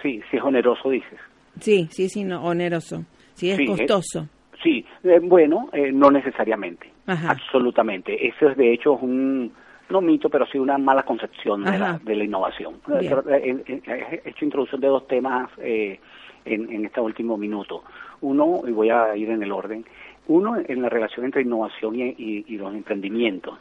Sí, 0.01 0.21
si 0.29 0.37
es 0.37 0.43
oneroso, 0.43 0.89
dices. 0.89 1.19
Sí, 1.59 1.87
sí 1.91 2.03
es 2.03 2.15
oneroso, 2.17 3.05
si 3.35 3.49
es 3.49 3.57
Sí, 3.57 3.65
costoso. 3.65 4.27
Sí, 4.63 4.85
eh, 5.03 5.19
bueno, 5.21 5.69
eh, 5.73 5.91
no 5.91 6.09
necesariamente, 6.09 6.89
Ajá. 7.05 7.31
absolutamente. 7.31 8.27
Eso 8.27 8.49
es 8.49 8.57
de 8.57 8.71
hecho 8.73 8.95
es 8.95 9.01
un, 9.03 9.51
no 9.89 10.01
mito, 10.01 10.29
pero 10.29 10.45
sí 10.47 10.57
una 10.57 10.77
mala 10.77 11.03
concepción 11.03 11.63
de 11.65 11.77
la, 11.77 11.99
de 12.01 12.15
la 12.15 12.23
innovación. 12.23 12.75
Eh, 12.99 13.13
eh, 13.29 13.63
eh, 13.85 14.21
He 14.23 14.29
hecho 14.29 14.45
introducción 14.45 14.79
de 14.81 14.87
dos 14.87 15.05
temas 15.07 15.49
eh, 15.57 15.99
en, 16.45 16.71
en 16.71 16.85
este 16.85 17.01
último 17.01 17.37
minuto. 17.37 17.83
Uno, 18.21 18.61
y 18.65 18.71
voy 18.71 18.89
a 18.89 19.15
ir 19.17 19.29
en 19.29 19.43
el 19.43 19.51
orden, 19.51 19.85
uno 20.27 20.55
en 20.57 20.81
la 20.81 20.87
relación 20.89 21.25
entre 21.25 21.41
innovación 21.41 21.95
y, 21.99 22.03
y- 22.17 22.45
y 22.47 22.57
los 22.57 22.73
emprendimientos. 22.73 23.59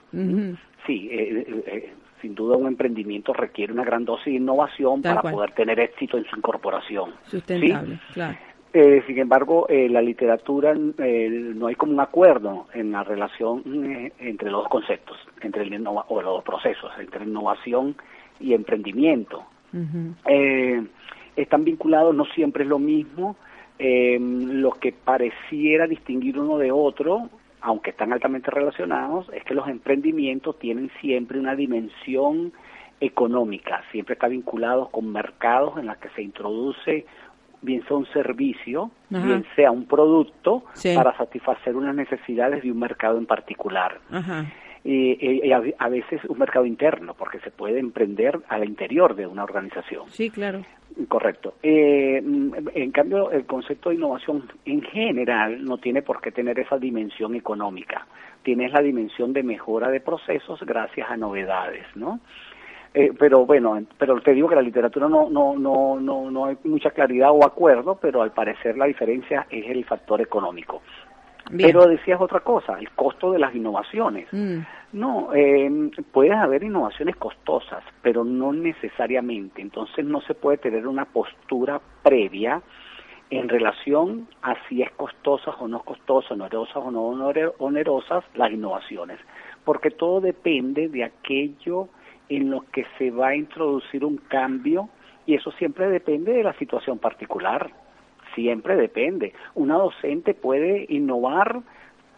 Sí, 0.87 1.09
eh, 1.11 1.93
sin 2.21 2.37
duda 2.37 2.57
un 2.57 2.69
emprendimiento 2.69 3.33
requiere 3.33 3.73
una 3.73 3.85
gran 3.85 4.05
dosis 4.05 4.27
de 4.27 4.33
innovación 4.35 5.03
Tal 5.03 5.15
para 5.17 5.23
cual. 5.23 5.35
poder 5.35 5.53
tener 5.53 5.81
éxito 5.81 6.17
en 6.19 6.25
su 6.27 6.37
incorporación. 6.37 7.11
¿sí? 7.25 7.39
Sustentable, 7.39 7.99
claro. 8.15 8.39
Eh, 8.75 9.03
sin 9.07 9.19
embargo, 9.19 9.67
eh, 9.69 9.89
la 9.91 10.01
literatura 10.01 10.73
eh, 10.99 11.29
no 11.55 11.67
hay 11.67 11.75
como 11.75 11.93
un 11.93 12.01
acuerdo 12.01 12.67
en 12.73 12.91
la 12.93 13.05
relación 13.05 13.63
eh, 13.85 14.13
entre 14.19 14.51
los 14.51 14.67
conceptos, 14.69 15.19
entre 15.43 15.63
el 15.65 15.73
innova- 15.75 16.07
o 16.09 16.23
los 16.23 16.43
procesos, 16.43 16.91
entre 16.99 17.25
innovación 17.25 17.95
y 18.41 18.55
emprendimiento. 18.55 19.45
Eh, 20.27 20.83
están 21.37 21.65
vinculados, 21.65 22.15
no 22.15 22.25
siempre 22.27 22.63
es 22.65 22.69
lo 22.69 22.79
mismo. 22.79 23.37
eh, 23.79 24.19
lo 24.21 24.71
que 24.73 24.93
pareciera 24.93 25.87
distinguir 25.89 26.39
uno 26.39 26.57
de 26.57 26.71
otro, 26.71 27.29
aunque 27.63 27.91
están 27.91 28.13
altamente 28.13 28.51
relacionados, 28.51 29.29
es 29.33 29.43
que 29.45 29.55
los 29.55 29.67
emprendimientos 29.67 30.59
tienen 30.59 30.91
siempre 31.01 31.39
una 31.41 31.57
dimensión 31.57 32.53
económica, 33.01 33.83
siempre 33.91 34.13
está 34.15 34.29
vinculado 34.29 34.89
con 34.89 35.11
mercados 35.11 35.79
en 35.79 35.87
los 35.87 35.97
que 35.97 36.11
se 36.11 36.23
introduce 36.23 37.07
bien 37.63 37.83
sea 37.87 37.97
un 37.97 38.07
servicio, 38.07 38.91
Ajá. 39.13 39.25
bien 39.25 39.45
sea 39.57 39.71
un 39.71 39.87
producto, 39.87 40.65
Sí. 40.75 40.95
para 40.95 41.17
satisfacer 41.17 41.75
unas 41.77 41.95
necesidades 41.95 42.63
de 42.63 42.71
un 42.71 42.79
mercado 42.79 43.19
en 43.19 43.27
particular. 43.27 43.99
Ajá. 44.11 44.47
A, 44.85 45.85
a 45.85 45.89
veces 45.89 46.21
un 46.29 46.39
mercado 46.39 46.67
interno, 46.67 47.15
porque 47.15 47.39
se 47.41 47.53
puede 47.53 47.79
emprender 47.79 48.41
al 48.49 48.65
interior 48.65 49.15
de 49.15 49.27
una 49.29 49.45
organización. 49.45 50.07
Sí, 50.09 50.29
claro. 50.29 50.63
Correcto. 51.09 51.55
Eh, 51.63 52.17
en 52.19 52.91
cambio, 52.91 53.31
el 53.31 53.47
concepto 53.47 53.89
de 53.91 53.95
innovación 53.95 54.43
en 54.67 54.83
general 54.83 55.65
no 55.65 55.79
tiene 55.79 56.03
por 56.03 56.21
qué 56.21 56.33
tener 56.33 56.59
esa 56.59 56.79
dimensión 56.79 57.35
económica. 57.35 58.07
Tiene 58.43 58.69
la 58.69 58.83
dimensión 58.83 59.33
de 59.33 59.43
mejora 59.45 59.89
de 59.89 60.01
procesos 60.01 60.61
gracias 60.63 61.09
a 61.11 61.17
novedades, 61.17 61.87
¿no? 61.95 62.19
Eh, 62.95 63.13
pero 63.19 63.47
bueno, 63.47 63.77
en- 63.77 63.89
pero 63.99 64.21
te 64.21 64.33
digo 64.35 64.49
que 64.49 64.55
la 64.55 64.61
literatura 64.63 65.09
no, 65.09 65.31
no, 65.31 65.57
no, 65.59 65.99
no, 65.99 66.31
no 66.31 66.45
hay 66.47 66.59
mucha 66.65 66.91
claridad 66.91 67.31
o 67.33 67.45
acuerdo, 67.45 67.99
pero 68.01 68.21
al 68.23 68.33
parecer 68.33 68.77
la 68.77 68.85
diferencia 68.87 69.47
es 69.51 69.67
el 69.71 69.85
factor 69.85 70.21
económico. 70.21 70.83
Bien. 71.51 71.69
Pero 71.71 71.87
decías 71.89 72.21
otra 72.21 72.41
cosa, 72.41 72.79
el 72.79 72.91
costo 72.91 73.33
de 73.33 73.39
las 73.39 73.55
innovaciones. 73.55 74.29
Mm. 74.31 74.59
No, 74.93 75.31
eh, 75.35 75.91
puede 76.13 76.33
haber 76.35 76.63
innovaciones 76.65 77.17
costosas, 77.17 77.83
pero 78.03 78.25
no 78.25 78.53
necesariamente. 78.53 79.63
Entonces 79.63 80.05
no 80.05 80.21
se 80.21 80.35
puede 80.35 80.59
tener 80.59 80.87
una 80.87 81.07
postura 81.07 81.81
previa 82.03 82.61
en 83.31 83.49
relación 83.49 84.29
a 84.43 84.55
si 84.69 84.83
es 84.83 84.91
costosas 84.93 85.55
o 85.59 85.67
no 85.67 85.81
costosas, 85.81 86.33
onerosas 86.33 86.77
o 86.77 86.91
no 86.91 87.01
oner- 87.09 87.55
onerosas 87.59 88.23
las 88.35 88.53
innovaciones, 88.53 89.19
porque 89.65 89.91
todo 89.91 90.21
depende 90.21 90.89
de 90.89 91.05
aquello 91.05 91.89
en 92.37 92.51
lo 92.51 92.65
que 92.73 92.85
se 92.99 93.11
va 93.11 93.29
a 93.29 93.37
introducir 93.37 94.05
un 94.05 94.17
cambio 94.17 94.89
y 95.27 95.35
eso 95.35 95.51
siempre 95.53 95.89
depende 95.89 96.33
de 96.33 96.43
la 96.43 96.53
situación 96.55 96.99
particular, 96.99 97.71
siempre 98.35 98.77
depende. 98.77 99.33
Una 99.55 99.77
docente 99.77 100.35
puede 100.35 100.87
innovar 100.89 101.61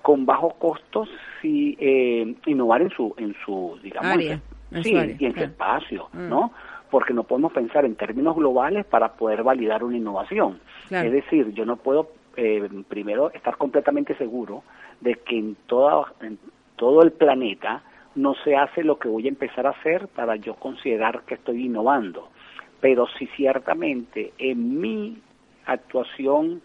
con 0.02 0.26
bajos 0.26 0.54
costos 0.54 1.08
si 1.40 1.76
eh, 1.80 2.34
innovar 2.46 2.82
en 2.82 2.90
su 2.90 3.14
en 3.18 3.34
su 3.44 3.78
digamos 3.82 4.12
Área, 4.12 4.40
en- 4.70 4.82
sí, 4.82 4.92
su 4.92 4.98
área, 4.98 5.16
y 5.18 5.24
en 5.26 5.34
su 5.34 5.40
espacio, 5.44 6.08
Mm. 6.12 6.28
¿no? 6.28 6.52
Porque 6.90 7.12
no 7.14 7.24
podemos 7.24 7.52
pensar 7.52 7.84
en 7.84 7.96
términos 7.96 8.36
globales 8.36 8.84
para 8.86 9.14
poder 9.14 9.42
validar 9.42 9.82
una 9.82 9.96
innovación. 9.96 10.60
Claro. 10.88 11.06
Es 11.08 11.12
decir, 11.12 11.52
yo 11.52 11.64
no 11.64 11.76
puedo 11.76 12.10
eh, 12.36 12.68
primero 12.88 13.30
estar 13.32 13.56
completamente 13.56 14.14
seguro 14.16 14.62
de 15.00 15.14
que 15.16 15.38
en 15.38 15.56
toda 15.66 16.12
en 16.20 16.38
todo 16.76 17.02
el 17.02 17.12
planeta 17.12 17.82
no 18.14 18.34
se 18.44 18.56
hace 18.56 18.82
lo 18.82 18.98
que 18.98 19.08
voy 19.08 19.26
a 19.26 19.28
empezar 19.28 19.66
a 19.66 19.70
hacer 19.70 20.08
para 20.08 20.36
yo 20.36 20.54
considerar 20.54 21.22
que 21.22 21.34
estoy 21.34 21.66
innovando. 21.66 22.28
Pero 22.80 23.06
si 23.18 23.26
ciertamente 23.28 24.32
en 24.38 24.80
mi 24.80 25.18
actuación 25.66 26.60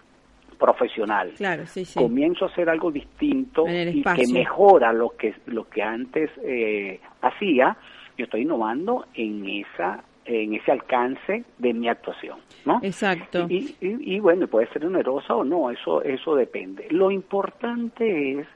profesional 0.60 1.32
Claro, 1.38 1.66
sí, 1.66 1.86
sí. 1.86 1.98
comienzo 1.98 2.46
a 2.46 2.50
hacer 2.50 2.70
algo 2.70 2.92
distinto 2.92 3.66
y 3.68 4.04
que 4.04 4.28
mejora 4.32 4.92
lo 4.92 5.12
que 5.12 5.34
lo 5.46 5.70
que 5.70 5.82
antes 5.82 6.30
eh, 6.44 7.00
hacía, 7.22 7.78
yo 8.18 8.26
estoy 8.26 8.42
innovando 8.42 9.06
en 9.14 9.48
esa 9.48 10.04
en 10.26 10.54
ese 10.54 10.72
alcance 10.72 11.44
de 11.58 11.74
mi 11.74 11.88
actuación, 11.88 12.38
¿no? 12.66 12.80
Exacto. 12.84 13.48
Y, 13.50 13.76
y, 13.82 14.16
y 14.16 14.20
bueno, 14.20 14.48
puede 14.48 14.68
ser 14.68 14.86
onerosa 14.86 15.34
o 15.34 15.44
no, 15.44 15.72
eso 15.72 16.04
eso 16.04 16.36
depende. 16.36 16.88
Lo 16.92 17.10
importante 17.10 18.40
es, 18.40 18.48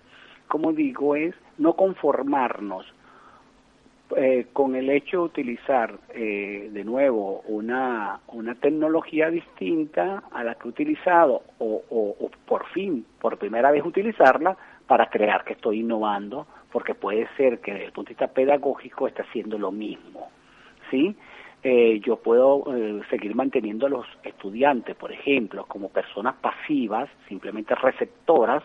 como 0.47 0.73
digo, 0.73 1.15
es 1.15 1.33
no 1.57 1.73
conformarnos 1.73 2.85
eh, 4.15 4.47
con 4.53 4.75
el 4.75 4.89
hecho 4.89 5.19
de 5.19 5.23
utilizar 5.25 5.97
eh, 6.13 6.69
de 6.71 6.83
nuevo 6.83 7.41
una, 7.47 8.19
una 8.27 8.53
tecnología 8.55 9.29
distinta 9.29 10.23
a 10.31 10.43
la 10.43 10.55
que 10.55 10.67
he 10.67 10.69
utilizado 10.71 11.41
o, 11.59 11.81
o- 11.89 12.29
por 12.45 12.65
fin, 12.67 13.05
por 13.19 13.37
primera 13.37 13.71
vez 13.71 13.83
utilizarla 13.85 14.55
para 14.85 15.09
crear 15.09 15.43
que 15.45 15.53
estoy 15.53 15.79
innovando, 15.79 16.45
porque 16.71 16.93
puede 16.93 17.27
ser 17.37 17.59
que 17.59 17.71
desde 17.71 17.85
el 17.85 17.91
punto 17.93 18.09
de 18.09 18.13
vista 18.13 18.27
pedagógico 18.27 19.07
esté 19.07 19.23
haciendo 19.23 19.57
lo 19.57 19.71
mismo. 19.71 20.29
¿sí? 20.91 21.15
Eh, 21.63 21.99
yo 22.03 22.17
puedo 22.17 22.65
eh, 22.75 23.01
seguir 23.09 23.33
manteniendo 23.35 23.87
a 23.87 23.89
los 23.89 24.05
estudiantes, 24.23 24.95
por 24.95 25.11
ejemplo, 25.11 25.65
como 25.65 25.89
personas 25.89 26.35
pasivas, 26.35 27.09
simplemente 27.29 27.73
receptoras, 27.73 28.61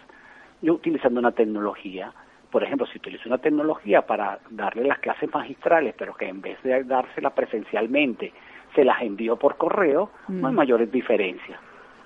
yo 0.61 0.75
utilizando 0.75 1.21
una 1.21 1.33
tecnología. 1.33 2.13
Por 2.51 2.63
ejemplo, 2.65 2.87
si 2.87 2.99
utilizo 2.99 3.29
una 3.29 3.39
tecnología 3.39 4.03
para 4.03 4.39
darle 4.51 4.85
las 4.85 4.99
clases 5.01 5.33
magistrales, 5.33 5.95
pero 5.99 6.15
que 6.15 6.27
en 6.29 6.41
vez 6.41 6.63
de 6.63 6.83
dársela 6.85 7.31
presencialmente, 7.31 8.33
se 8.75 8.85
las 8.85 9.03
envío 9.03 9.37
por 9.37 9.57
correo, 9.57 10.11
no 10.29 10.49
hay 10.49 10.55
mayores 10.55 10.91
diferencias. 10.91 11.59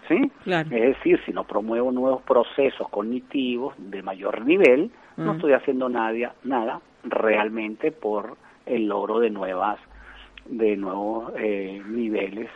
¿Sí? 0.09 0.31
Claro. 0.43 0.69
Es 0.73 0.97
decir, 0.97 1.21
si 1.25 1.33
no 1.33 1.45
promuevo 1.45 1.93
nuevos 1.93 2.23
procesos 2.23 2.89
cognitivos 2.89 3.75
de 3.79 4.03
mayor 4.03 4.45
nivel, 4.45 4.91
no 5.17 5.33
Mm. 5.33 5.37
estoy 5.37 5.53
haciendo 5.53 5.89
nada, 5.89 6.35
nada 6.43 6.81
realmente 7.05 7.93
por 7.93 8.37
el 8.67 8.87
logro 8.89 9.21
de 9.21 9.31
nuevas 9.31 9.79
de 10.47 10.77
nuevos 10.77 11.33
eh, 11.37 11.81
niveles 11.87 12.49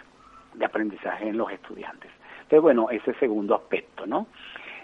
de 0.55 0.65
aprendizaje 0.65 1.29
en 1.29 1.37
los 1.39 1.53
estudiantes. 1.53 2.11
Entonces, 2.43 2.63
bueno, 2.63 2.91
ese 2.91 3.15
segundo 3.15 3.55
aspecto, 3.55 4.07
¿no? 4.07 4.27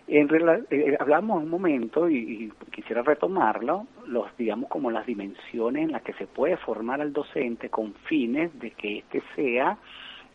En 0.08 0.28
rela- 0.28 0.64
eh, 0.70 0.96
hablamos 0.98 1.42
un 1.42 1.48
momento 1.48 2.08
y, 2.08 2.16
y 2.16 2.52
quisiera 2.70 3.02
retomarlo, 3.02 3.86
los 4.06 4.26
digamos 4.36 4.68
como 4.68 4.90
las 4.90 5.06
dimensiones 5.06 5.84
en 5.84 5.92
las 5.92 6.02
que 6.02 6.12
se 6.14 6.26
puede 6.26 6.56
formar 6.58 7.00
al 7.00 7.12
docente 7.12 7.68
con 7.70 7.94
fines 8.06 8.50
de 8.58 8.72
que 8.72 8.98
éste 8.98 9.22
sea 9.36 9.78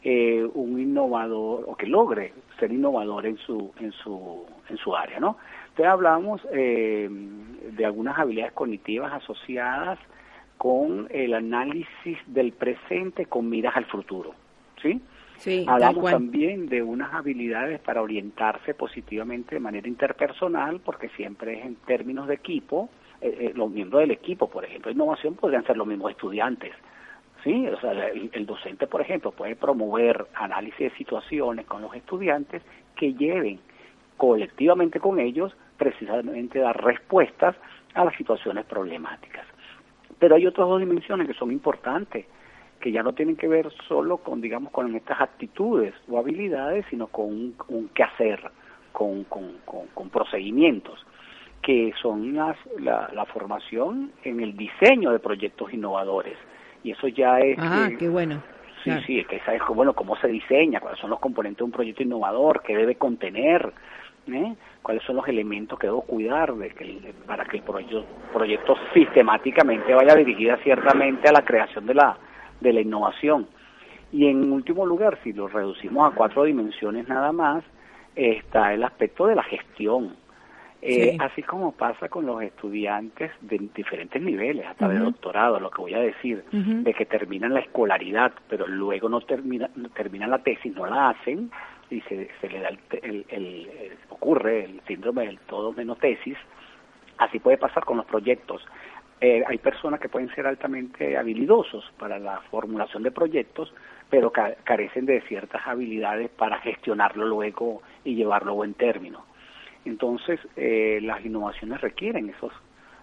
eh, 0.04 0.48
un 0.54 0.80
innovador 0.80 1.66
o 1.68 1.76
que 1.76 1.86
logre 1.86 2.34
ser 2.60 2.72
innovador 2.72 3.26
en 3.26 3.38
su 3.38 3.72
en 3.80 3.92
su 3.92 4.46
en 4.70 4.78
su 4.78 4.96
área, 4.96 5.20
¿no? 5.20 5.38
Entonces 5.70 5.88
hablamos 5.92 6.42
eh, 6.54 7.10
de 7.72 7.86
algunas 7.86 8.18
habilidades 8.18 8.54
cognitivas 8.54 9.12
asociadas 9.14 10.00
con 10.58 11.08
el 11.12 11.34
análisis 11.34 12.18
del 12.26 12.52
presente 12.54 13.26
con 13.26 13.48
miras 13.50 13.76
al 13.76 13.86
futuro, 13.86 14.34
¿sí? 14.82 15.02
Sí, 15.38 15.66
Hablamos 15.68 16.10
también 16.12 16.68
de 16.68 16.82
unas 16.82 17.14
habilidades 17.14 17.80
para 17.80 18.02
orientarse 18.02 18.74
positivamente 18.74 19.56
de 19.56 19.60
manera 19.60 19.88
interpersonal, 19.88 20.80
porque 20.80 21.10
siempre 21.10 21.60
es 21.60 21.66
en 21.66 21.76
términos 21.76 22.28
de 22.28 22.36
equipo, 22.36 22.90
eh, 23.22 23.38
eh, 23.40 23.52
los 23.56 23.70
miembros 23.70 24.02
del 24.02 24.12
equipo, 24.12 24.50
por 24.50 24.66
ejemplo, 24.66 24.92
innovación 24.92 25.36
podrían 25.36 25.66
ser 25.66 25.78
los 25.78 25.88
mismos 25.88 26.12
estudiantes. 26.12 26.74
Sí, 27.44 27.68
o 27.68 27.80
sea, 27.80 27.92
el, 27.92 28.30
el 28.34 28.46
docente, 28.46 28.88
por 28.88 29.02
ejemplo, 29.02 29.32
puede 29.32 29.56
promover 29.56 30.26
análisis 30.34 30.80
de 30.80 30.98
situaciones 30.98 31.66
con 31.66 31.82
los 31.82 31.94
estudiantes 31.94 32.64
que 32.96 33.14
lleven 33.14 33.60
colectivamente 34.18 35.00
con 35.00 35.20
ellos 35.20 35.56
precisamente 35.78 36.60
dar 36.60 36.84
respuestas 36.84 37.56
a 37.94 38.04
las 38.04 38.16
situaciones 38.16 38.66
problemáticas. 38.66 39.46
Pero 40.20 40.36
hay 40.36 40.48
otras 40.48 40.68
dos 40.68 40.80
dimensiones 40.80 41.28
que 41.28 41.34
son 41.36 41.52
importantes, 41.52 42.26
que 42.80 42.92
ya 42.92 43.04
no 43.04 43.14
tienen 43.14 43.36
que 43.36 43.48
ver 43.48 43.70
solo 43.88 44.18
con, 44.18 44.42
digamos, 44.42 44.72
con 44.72 44.94
estas 44.96 45.20
actitudes 45.22 45.94
o 46.10 46.18
habilidades, 46.20 46.86
sino 46.90 47.08
con 47.08 47.26
un, 47.26 47.56
un 47.70 47.90
quehacer, 47.90 48.40
con, 48.92 49.24
con, 49.26 49.58
con, 49.66 49.88
con 49.94 50.10
procedimientos, 50.10 51.06
que 51.62 51.92
son 52.02 52.36
las, 52.36 52.56
la, 52.80 53.10
la 53.14 53.26
formación 53.26 54.12
en 54.24 54.40
el 54.42 54.56
diseño 54.56 55.12
de 55.12 55.20
proyectos 55.20 55.74
innovadores. 55.74 56.38
Y 56.84 56.92
eso 56.92 57.08
ya 57.08 57.40
es... 57.40 57.58
Ah, 57.60 57.88
eh, 57.92 57.98
qué 57.98 58.10
bueno. 58.10 58.42
Sí, 58.84 58.92
Claro. 58.92 59.02
sí, 59.08 59.20
es 59.20 59.28
que 59.28 59.40
sabes 59.42 59.62
bueno, 59.74 59.94
cómo 59.94 60.16
se 60.18 60.28
diseña, 60.28 60.80
cuáles 60.80 61.00
son 61.00 61.10
los 61.10 61.20
componentes 61.20 61.58
de 61.58 61.64
un 61.66 61.72
proyecto 61.72 62.04
innovador, 62.04 62.62
qué 62.62 62.78
debe 62.78 62.96
contener, 62.96 63.74
¿eh? 64.32 64.54
cuáles 64.84 65.04
son 65.04 65.16
los 65.18 65.28
elementos 65.28 65.78
que 65.80 65.88
debo 65.88 66.04
cuidar 66.04 66.54
de 66.54 66.70
que 66.70 66.84
el- 66.84 67.14
para 67.26 67.44
que 67.44 67.58
el 67.58 67.64
proyecto, 67.64 68.06
proyecto 68.32 68.76
sistemáticamente 68.94 69.94
vaya 69.94 70.16
dirigida 70.16 70.58
ciertamente 70.64 71.28
a 71.28 71.32
la 71.34 71.44
creación 71.44 71.86
de 71.88 71.96
la, 71.96 72.18
de 72.62 72.74
la 72.74 72.82
innovación. 72.82 73.48
Y 74.12 74.28
en 74.28 74.52
último 74.52 74.86
lugar, 74.86 75.18
si 75.24 75.34
lo 75.34 75.48
reducimos 75.48 76.12
a 76.12 76.16
cuatro 76.16 76.44
dimensiones 76.44 77.08
nada 77.10 77.32
más, 77.32 77.64
está 78.16 78.74
el 78.74 78.84
aspecto 78.84 79.28
de 79.28 79.36
la 79.36 79.44
gestión. 79.44 80.16
Eh, 80.82 81.12
Sí. 81.12 81.18
Así 81.20 81.42
como 81.44 81.72
pasa 81.72 82.08
con 82.08 82.26
los 82.26 82.42
estudiantes 82.44 83.32
de 83.42 83.58
diferentes 83.76 84.22
niveles, 84.22 84.66
hasta 84.68 84.88
de 84.88 85.00
doctorado, 85.06 85.60
lo 85.60 85.72
que 85.72 85.82
voy 85.82 85.94
a 85.96 86.00
decir, 86.00 86.44
de 86.84 86.94
que 86.94 87.06
terminan 87.06 87.54
la 87.54 87.62
escolaridad, 87.62 88.32
pero 88.48 88.68
luego 88.68 89.10
no 89.10 89.20
termina, 89.22 89.70
no 89.76 89.90
terminan 89.90 90.30
la 90.30 90.38
tesis, 90.40 90.74
no 90.76 90.86
la 90.86 91.10
hacen, 91.10 91.52
y 91.90 92.02
se, 92.02 92.30
se 92.42 92.50
le 92.50 92.60
da 92.60 92.70
el- 92.70 92.80
el- 93.02 93.26
el- 93.30 93.70
ocurre 94.10 94.66
el 94.66 94.82
síndrome 94.88 95.26
del 95.26 95.40
todo 95.40 95.74
menos 95.74 95.98
tesis, 95.98 96.38
así 97.18 97.40
puede 97.40 97.58
pasar 97.58 97.84
con 97.84 97.98
los 97.98 98.06
proyectos. 98.06 98.64
Eh, 99.20 99.44
hay 99.48 99.58
personas 99.58 100.00
que 100.00 100.10
pueden 100.10 100.30
ser 100.36 100.46
altamente 100.46 101.18
habilidosos 101.18 101.92
para 101.98 102.20
la 102.20 102.40
formulación 102.52 103.02
de 103.04 103.12
proyectos, 103.12 103.74
pero 104.10 104.32
ca- 104.32 104.56
carecen 104.64 105.06
de 105.06 105.22
ciertas 105.22 105.66
habilidades 105.66 106.30
para 106.30 106.60
gestionarlo 106.60 107.26
luego 107.26 107.82
y 108.04 108.16
llevarlo 108.16 108.52
a 108.52 108.56
buen 108.56 108.74
término. 108.76 109.26
Entonces, 109.86 110.40
eh, 110.56 111.00
las 111.02 111.26
innovaciones 111.26 111.82
requieren 111.82 112.30
esos 112.30 112.52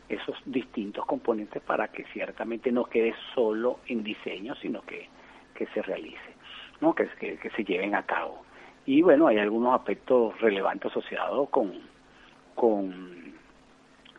esos 0.06 0.36
distintos 0.44 1.06
componentes 1.06 1.62
para 1.62 1.88
que 1.88 2.04
ciertamente 2.12 2.70
no 2.70 2.84
quede 2.84 3.14
solo 3.34 3.80
en 3.88 4.04
diseño, 4.04 4.54
sino 4.56 4.82
que, 4.82 5.08
que 5.54 5.64
se 5.68 5.80
realice, 5.80 6.34
¿no? 6.82 6.94
que, 6.94 7.08
que, 7.18 7.38
que 7.38 7.48
se 7.50 7.64
lleven 7.64 7.94
a 7.94 8.02
cabo. 8.02 8.44
Y 8.84 9.00
bueno, 9.00 9.28
hay 9.28 9.38
algunos 9.38 9.74
aspectos 9.74 10.38
relevantes 10.42 10.90
asociados 10.90 11.48
con, 11.48 11.72
con, 12.54 13.33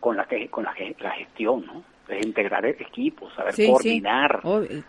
con, 0.06 0.18
la, 0.18 0.26
que- 0.26 0.48
con 0.50 0.64
la, 0.64 0.74
la 1.00 1.12
gestión, 1.16 1.66
¿no? 1.66 1.84
Es 2.08 2.24
integrar 2.24 2.64
equipos, 2.68 3.34
saber 3.34 3.56
Sí, 3.56 3.64
sí. 3.64 3.72
coordinar. 3.72 4.40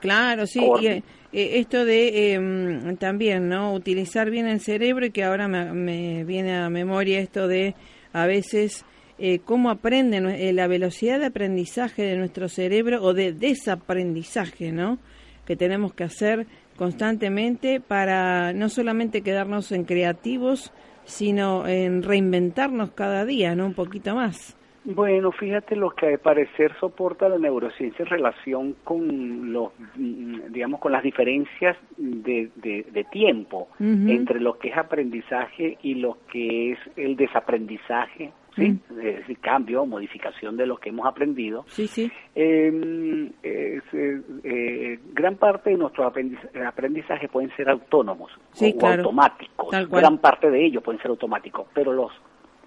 Claro, 0.01 0.47
sí. 0.47 0.61
Y, 0.83 0.87
eh, 0.89 1.03
eh, 1.33 1.51
esto 1.55 1.87
de 1.87 2.35
eh, 2.35 2.97
también, 2.99 3.49
¿no? 3.49 3.73
Utilizar 3.73 4.29
bien 4.29 4.47
el 4.47 4.61
cerebro 4.61 5.07
y 5.07 5.11
que 5.13 5.25
ahora 5.25 5.49
me, 5.49 5.73
me 5.73 6.25
viene 6.25 6.55
a 6.55 6.69
memoria 6.69 7.19
esto 7.19 7.49
de 7.49 7.75
a 8.13 8.27
veces 8.27 8.85
eh, 9.19 9.39
cómo 9.39 9.71
aprende 9.71 10.21
nue- 10.21 10.37
eh, 10.39 10.53
la 10.53 10.67
velocidad 10.67 11.19
de 11.19 11.27
aprendizaje 11.27 12.03
de 12.03 12.17
nuestro 12.19 12.51
cerebro 12.51 13.03
o 13.03 13.15
de 13.15 13.33
desaprendizaje, 13.33 14.71
¿no? 14.73 14.99
Que 15.47 15.57
tenemos 15.57 15.95
que 15.95 16.05
hacer 16.05 16.47
constantemente 16.77 17.81
para 17.81 18.53
no 18.53 18.69
solamente 18.69 19.23
quedarnos 19.23 19.73
en 19.73 19.85
creativos, 19.85 20.71
sino 21.07 21.67
en 21.67 22.03
reinventarnos 22.03 22.91
cada 22.91 23.25
día, 23.25 23.55
¿no? 23.55 23.65
Un 23.65 23.73
poquito 23.75 24.15
más. 24.15 24.55
Bueno, 24.89 25.33
fíjate 25.33 25.75
lo 25.75 25.91
que 25.91 26.07
al 26.07 26.19
parecer 26.21 26.73
soporta 26.79 27.29
la 27.29 27.39
neurociencia 27.39 28.05
en 28.05 28.09
relación 28.09 28.77
con 28.85 29.53
los, 29.53 29.73
mm, 29.97 30.53
digamos, 30.53 30.79
con 30.81 30.93
las 30.93 31.03
diferencias 31.03 31.77
de, 31.97 32.51
de- 32.55 32.87
de 32.93 33.05
tiempo 33.05 33.67
entre 33.81 34.39
lo 34.41 34.59
que 34.59 34.69
es 34.69 34.77
aprendizaje 34.77 35.77
y 35.83 35.97
lo 35.97 36.19
que 36.31 36.73
es 36.73 36.79
el 36.97 37.17
desaprendizaje, 37.17 38.31
¿sí? 38.55 38.79
Es 38.91 38.97
decir, 38.97 39.39
cambio 39.41 39.83
o 39.83 39.87
modificación 39.87 40.57
de 40.57 40.67
lo 40.67 40.77
que 40.77 40.91
hemos 40.91 41.07
aprendido. 41.07 41.65
Sí, 41.67 41.89
sí. 41.89 42.09
Eh, 42.37 43.31
es, 43.43 43.83
eh, 43.93 44.21
eh, 44.45 44.99
gran 45.13 45.35
parte 45.35 45.71
de 45.71 45.79
nuestros 45.79 46.07
aprendiz- 46.07 46.65
aprendizaje 46.65 47.27
pueden 47.29 47.51
ser 47.57 47.69
autónomos 47.69 48.31
Sí, 48.53 48.71
o, 48.73 48.77
o 48.77 48.79
claro. 48.79 49.03
automáticos. 49.03 49.69
Tal 49.69 49.89
cual. 49.89 50.01
Gran 50.03 50.19
parte 50.19 50.49
de 50.49 50.65
ellos 50.65 50.81
pueden 50.85 51.01
ser 51.03 51.11
automáticos, 51.11 51.67
pero 51.75 51.93
los, 51.93 52.13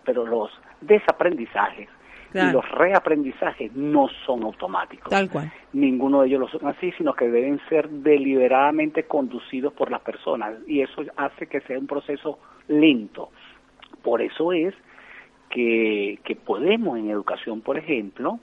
pero 0.04 0.26
los 0.26 0.52
desaprendizajes 0.82 1.88
Claro. 2.32 2.50
y 2.50 2.54
los 2.54 2.70
reaprendizajes 2.72 3.74
no 3.76 4.08
son 4.26 4.44
automáticos. 4.44 5.10
Tal 5.10 5.30
cual. 5.30 5.52
Ninguno 5.74 6.22
de 6.22 6.28
ellos 6.28 6.40
lo 6.42 6.48
son 6.48 6.68
así, 6.68 6.92
sino 6.94 7.14
que 7.14 7.28
deben 7.30 7.60
ser 7.70 7.90
deliberadamente 7.90 9.04
conducidos 9.04 9.74
por 9.74 9.90
las 9.92 10.02
personas 10.02 10.54
y 10.68 10.82
eso 10.82 11.04
hace 11.18 11.48
que 11.48 11.62
sea 11.62 11.80
un 11.80 11.88
proceso 11.88 12.38
lento. 12.68 13.30
Por 14.04 14.22
eso 14.22 14.54
es 14.54 14.74
que, 15.50 16.20
que 16.24 16.36
podemos 16.36 16.98
en 17.00 17.10
educación, 17.10 17.62
por 17.62 17.78
ejemplo, 17.78 18.40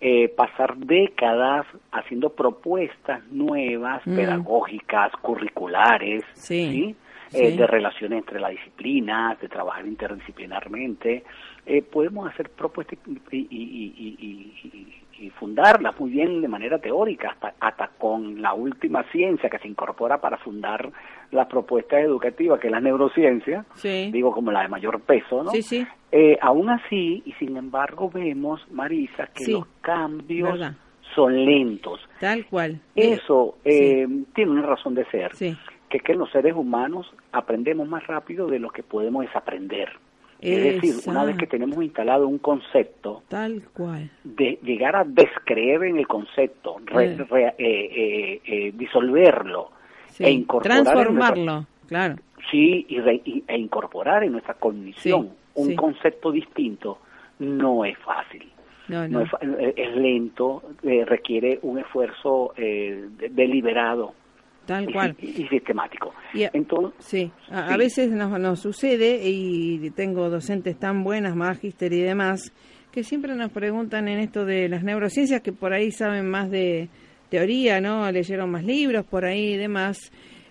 eh, 0.00 0.28
pasar 0.28 0.76
décadas 0.76 1.66
haciendo 1.92 2.30
propuestas 2.30 3.24
nuevas, 3.30 4.02
Mm. 4.06 4.16
pedagógicas, 4.16 5.12
curriculares, 5.22 6.22
Sí, 6.34 6.94
sí. 7.28 7.56
de 7.56 7.66
relaciones 7.66 8.18
entre 8.20 8.40
las 8.40 8.50
disciplinas, 8.52 9.40
de 9.40 9.48
trabajar 9.48 9.86
interdisciplinarmente. 9.86 11.24
Eh, 11.66 11.82
podemos 11.82 12.28
hacer 12.30 12.50
propuestas 12.50 12.98
y, 13.30 13.38
y- 13.38 13.94
y- 13.98 15.00
y- 15.20 15.30
fundarlas 15.38 15.98
muy 15.98 16.10
bien 16.10 16.42
de 16.42 16.48
manera 16.48 16.78
teórica, 16.78 17.30
hasta, 17.30 17.54
hasta 17.60 17.88
con 17.98 18.42
la 18.42 18.52
última 18.52 19.04
ciencia 19.10 19.48
que 19.48 19.58
se 19.58 19.68
incorpora 19.68 20.20
para 20.20 20.36
fundar 20.38 20.90
las 21.30 21.46
propuestas 21.46 22.00
educativas, 22.00 22.60
que 22.60 22.66
es 22.66 22.72
la 22.72 22.80
neurociencia, 22.80 23.64
Sí. 23.74 24.10
digo 24.12 24.32
como 24.32 24.52
la 24.52 24.62
de 24.62 24.68
mayor 24.68 25.00
peso, 25.00 25.42
¿no? 25.42 25.50
Sí, 25.50 25.62
sí. 25.62 25.86
Eh, 26.12 26.36
aún 26.42 26.68
así, 26.68 27.22
y 27.24 27.32
sin 27.34 27.56
embargo 27.56 28.10
vemos, 28.10 28.60
Marisa, 28.70 29.28
que 29.34 29.50
los 29.52 29.66
cambios 29.80 30.52
verdad. 30.52 30.74
son 31.14 31.44
lentos. 31.44 32.00
Tal 32.20 32.44
cual. 32.46 32.80
Eso 32.94 33.56
sí. 33.64 33.70
eh, 33.70 34.06
tiene 34.34 34.50
una 34.50 34.62
razón 34.66 34.94
de 34.94 35.04
ser, 35.06 35.34
Sí. 35.34 35.56
Que 35.94 35.98
es 35.98 36.02
que 36.02 36.14
los 36.14 36.28
seres 36.32 36.54
humanos 36.56 37.06
aprendemos 37.30 37.86
más 37.86 38.04
rápido 38.08 38.48
de 38.48 38.58
lo 38.58 38.70
que 38.70 38.82
podemos 38.82 39.24
desaprender. 39.24 39.90
Es 40.40 40.60
decir, 40.60 40.94
una 41.06 41.24
vez 41.24 41.36
que 41.36 41.46
tenemos 41.46 41.80
instalado 41.84 42.26
un 42.26 42.38
concepto, 42.38 43.22
tal 43.28 43.62
cual, 43.72 44.10
de 44.24 44.58
llegar 44.64 44.96
a 44.96 45.04
descreer 45.04 45.84
en 45.84 45.98
el 45.98 46.08
concepto, 46.08 46.78
re, 46.86 47.16
re, 47.16 47.54
eh, 47.58 48.40
eh, 48.44 48.72
disolverlo 48.74 49.70
sí. 50.08 50.24
e 50.24 50.30
incorporar 50.32 50.82
transformarlo, 50.82 51.44
nuestra, 51.44 51.68
claro. 51.86 52.16
Sí, 52.50 52.84
y, 52.88 52.98
re, 52.98 53.22
y, 53.24 53.44
e 53.46 53.56
incorporar 53.56 54.24
en 54.24 54.32
nuestra 54.32 54.54
cognición 54.54 55.22
Sí, 55.28 55.32
un 55.54 55.68
sí. 55.68 55.76
concepto 55.76 56.32
distinto 56.32 56.98
no 57.38 57.84
es 57.84 57.96
fácil. 57.98 58.50
No, 58.88 59.06
No 59.08 59.20
no. 59.20 59.24
es, 59.26 59.30
eh, 59.60 59.74
es 59.76 59.96
lento, 59.96 60.62
eh, 60.82 61.04
requiere 61.06 61.60
un 61.62 61.78
esfuerzo 61.78 62.52
eh, 62.56 63.04
de- 63.16 63.28
deliberado 63.28 64.12
Tal 64.66 64.90
cual. 64.92 65.16
y- 65.20 65.42
y 65.42 65.48
sistemático. 65.48 66.12
Y 66.32 66.44
a- 66.44 66.50
Entonces, 66.52 66.94
Sí, 66.98 67.30
a, 67.50 67.76
veces 67.76 68.10
nos, 68.10 68.38
nos 68.40 68.60
sucede 68.60 69.20
y 69.28 69.90
tengo 69.90 70.30
docentes 70.30 70.78
tan 70.78 71.04
buenas, 71.04 71.36
magíster 71.36 71.92
y 71.92 72.00
demás, 72.00 72.52
que 72.92 73.02
siempre 73.04 73.34
nos 73.34 73.50
preguntan 73.50 74.08
en 74.08 74.18
esto 74.20 74.44
de 74.44 74.68
las 74.68 74.82
neurociencias, 74.84 75.40
que 75.42 75.52
por 75.52 75.72
ahí 75.72 75.90
saben 75.90 76.28
más 76.28 76.50
de 76.50 76.88
teoría, 77.28 77.80
¿no? 77.80 78.10
Leyeron 78.12 78.50
más 78.50 78.64
libros 78.64 79.04
por 79.04 79.24
ahí 79.24 79.54
y 79.54 79.56
demás, 79.56 79.98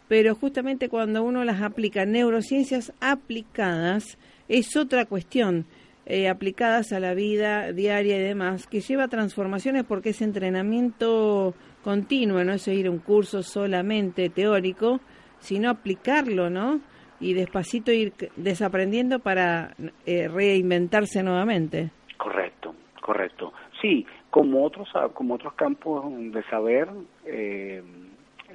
pero 0.10 0.36
justamente 0.36 0.90
cuando 0.90 1.24
uno 1.24 1.44
las 1.46 1.62
aplica, 1.62 2.06
neurociencias 2.06 2.92
aplicadas, 3.00 4.18
es 4.50 4.76
otra 4.76 5.06
cuestión. 5.06 5.66
eh, 6.06 6.28
aplicadas 6.28 6.92
a 6.92 7.00
la 7.00 7.14
vida 7.14 7.72
diaria 7.72 8.18
y 8.18 8.20
demás, 8.22 8.68
que 8.68 8.82
lleva 8.82 9.08
transformaciones 9.08 9.86
porque 9.86 10.10
es 10.10 10.22
entrenamiento 10.22 11.54
continuo, 11.84 12.44
no 12.44 12.54
es 12.54 12.68
ir 12.68 12.90
un 12.90 13.00
curso 13.00 13.44
solamente 13.44 14.30
teórico, 14.30 15.00
sino 15.40 15.70
aplicarlo, 15.70 16.50
¿no? 16.50 16.80
Y 17.20 17.34
despacito 17.34 17.92
ir 17.92 18.14
desaprendiendo 18.36 19.20
para 19.20 19.76
eh, 20.06 20.28
reinventarse 20.28 21.22
nuevamente. 21.24 21.92
Correcto, 22.18 22.74
correcto. 23.02 23.54
Sí, 23.82 24.06
como 24.30 24.66
otros 24.66 24.90
como 25.14 25.36
otros 25.36 25.54
campos 25.54 26.06
de 26.18 26.44
saber, 26.50 26.90
eh, 27.26 27.84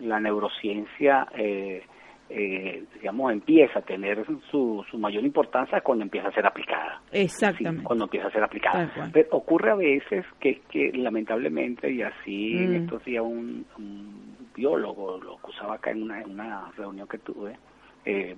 la 0.01 0.21
neurociencia, 0.21 1.29
eh, 1.37 1.83
eh, 2.31 2.85
digamos, 2.95 3.33
empieza 3.33 3.79
a 3.79 3.83
tener 3.83 4.25
su, 4.51 4.85
su 4.91 4.99
mayor 4.99 5.25
importancia 5.25 5.81
cuando 5.81 6.05
empieza 6.05 6.29
a 6.29 6.33
ser 6.33 6.47
aplicada. 6.47 7.01
Sí, 7.11 7.19
Exactamente. 7.21 7.85
cuando 7.85 8.05
empieza 8.05 8.29
a 8.29 8.31
ser 8.31 8.43
aplicada. 8.43 8.91
Pero 9.13 9.29
ocurre 9.33 9.71
a 9.71 9.75
veces 9.75 10.25
que, 10.41 10.61
que 10.71 10.93
lamentablemente, 10.93 11.91
y 11.91 12.03
así 12.03 12.57
en 12.57 12.73
Mm. 12.73 12.77
estos 12.85 13.05
días 13.05 13.25
un, 13.25 13.65
un 13.79 14.37
biólogo 14.55 15.19
lo 15.19 15.39
acusaba 15.39 15.75
acá 15.77 15.91
en 15.91 16.03
una, 16.03 16.21
en 16.21 16.31
una 16.33 16.71
reunión 16.77 17.07
que 17.09 17.19
tuve, 17.19 17.57
eh, 18.05 18.37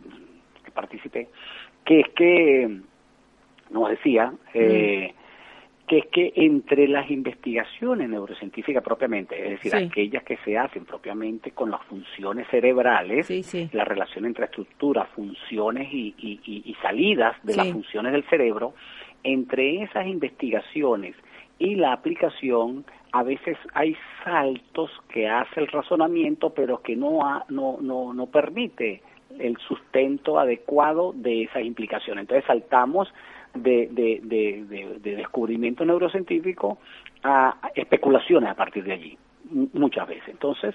que 0.65 0.71
participé, 0.71 1.29
que 1.85 2.01
es 2.01 2.09
que 2.15 2.81
nos 3.71 3.89
decía 3.91 4.33
eh, 4.55 5.15
que 5.91 5.99
es 5.99 6.07
que 6.07 6.33
entre 6.37 6.87
las 6.87 7.11
investigaciones 7.11 8.09
neurocientíficas 8.09 8.81
propiamente, 8.81 9.35
es 9.43 9.51
decir, 9.51 9.73
Sí. 9.73 9.87
aquellas 9.91 10.23
que 10.23 10.37
se 10.45 10.57
hacen 10.57 10.85
propiamente 10.85 11.51
con 11.51 11.69
las 11.69 11.83
funciones 11.87 12.47
cerebrales, 12.49 13.27
Sí, 13.27 13.43
sí. 13.43 13.69
la 13.73 13.85
relación 13.85 14.25
entre 14.25 14.45
estructuras, 14.45 15.09
funciones 15.17 15.93
y, 15.93 16.15
y- 16.17 16.39
y- 16.45 16.63
y 16.71 16.75
salidas 16.77 17.35
de 17.43 17.57
las 17.57 17.73
funciones 17.73 18.13
del 18.13 18.23
cerebro, 18.29 18.73
entre 19.25 19.83
esas 19.83 20.07
investigaciones 20.07 21.17
y 21.59 21.75
la 21.75 21.93
aplicación, 21.93 22.85
a 23.11 23.25
veces 23.25 23.59
hay 23.75 23.97
saltos 24.23 24.93
que 25.13 25.29
hace 25.29 25.59
el 25.59 25.67
razonamiento, 25.67 26.51
pero 26.55 26.81
que 26.83 26.95
no, 26.95 27.27
ha- 27.27 27.45
no, 27.49 27.79
no, 27.81 28.15
no 28.15 28.27
permite 28.27 29.03
el 29.41 29.57
sustento 29.59 30.39
adecuado 30.39 31.13
de 31.17 31.43
esas 31.43 31.65
implicaciones. 31.65 32.23
Entonces 32.23 32.45
saltamos 32.47 33.13
de, 33.55 33.89
de, 33.91 34.21
de, 34.23 34.65
de- 34.69 34.99
de 35.01 35.17
descubrimiento 35.17 35.85
neurocientífico 35.85 36.79
a 37.23 37.71
especulaciones 37.75 38.51
a 38.51 38.55
partir 38.55 38.85
de 38.85 38.93
allí, 38.93 39.19
muchas 39.73 40.07
veces. 40.09 40.29
Entonces, 40.29 40.75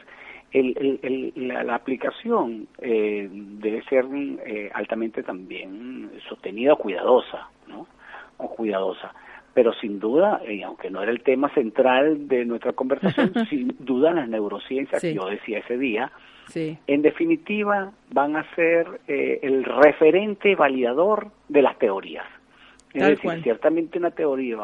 el, 0.52 0.76
el- 0.78 1.00
el- 1.36 1.48
la, 1.48 1.64
la 1.64 1.76
aplicación 1.76 2.68
eh, 2.80 3.28
debe 3.32 3.82
ser 3.84 4.06
eh, 4.46 4.70
altamente 4.74 5.24
también 5.24 6.12
sostenida 6.30 6.74
o 6.74 6.78
cuidadosa, 6.78 7.50
¿no? 7.68 7.88
O 8.38 8.50
cuidadosa. 8.56 9.14
Pero 9.54 9.72
sin 9.74 10.00
duda, 10.00 10.42
eh, 10.46 10.64
aunque 10.64 10.90
no 10.90 11.02
era 11.02 11.12
el 11.12 11.24
tema 11.24 11.48
central 11.54 12.28
de 12.28 12.44
nuestra 12.46 12.74
conversación, 12.74 13.32
sin 13.50 13.74
duda 13.80 14.12
las 14.12 14.28
neurociencias, 14.28 15.02
Sí. 15.02 15.10
que 15.10 15.16
yo 15.16 15.26
decía 15.28 15.60
ese 15.60 15.78
día, 15.78 16.12
Sí, 16.48 16.78
en 16.86 17.02
definitiva 17.02 17.92
van 18.12 18.36
a 18.36 18.44
ser 18.54 19.00
eh, 19.08 19.40
el 19.42 19.64
referente 19.64 20.54
validador 20.56 21.30
de 21.50 21.64
las 21.64 21.76
teorías. 21.80 22.26
Es 22.96 23.02
Tal 23.02 23.10
decir, 23.12 23.24
cual. 23.24 23.44
ciertamente 23.44 24.00
una 24.00 24.12
teoría 24.12 24.58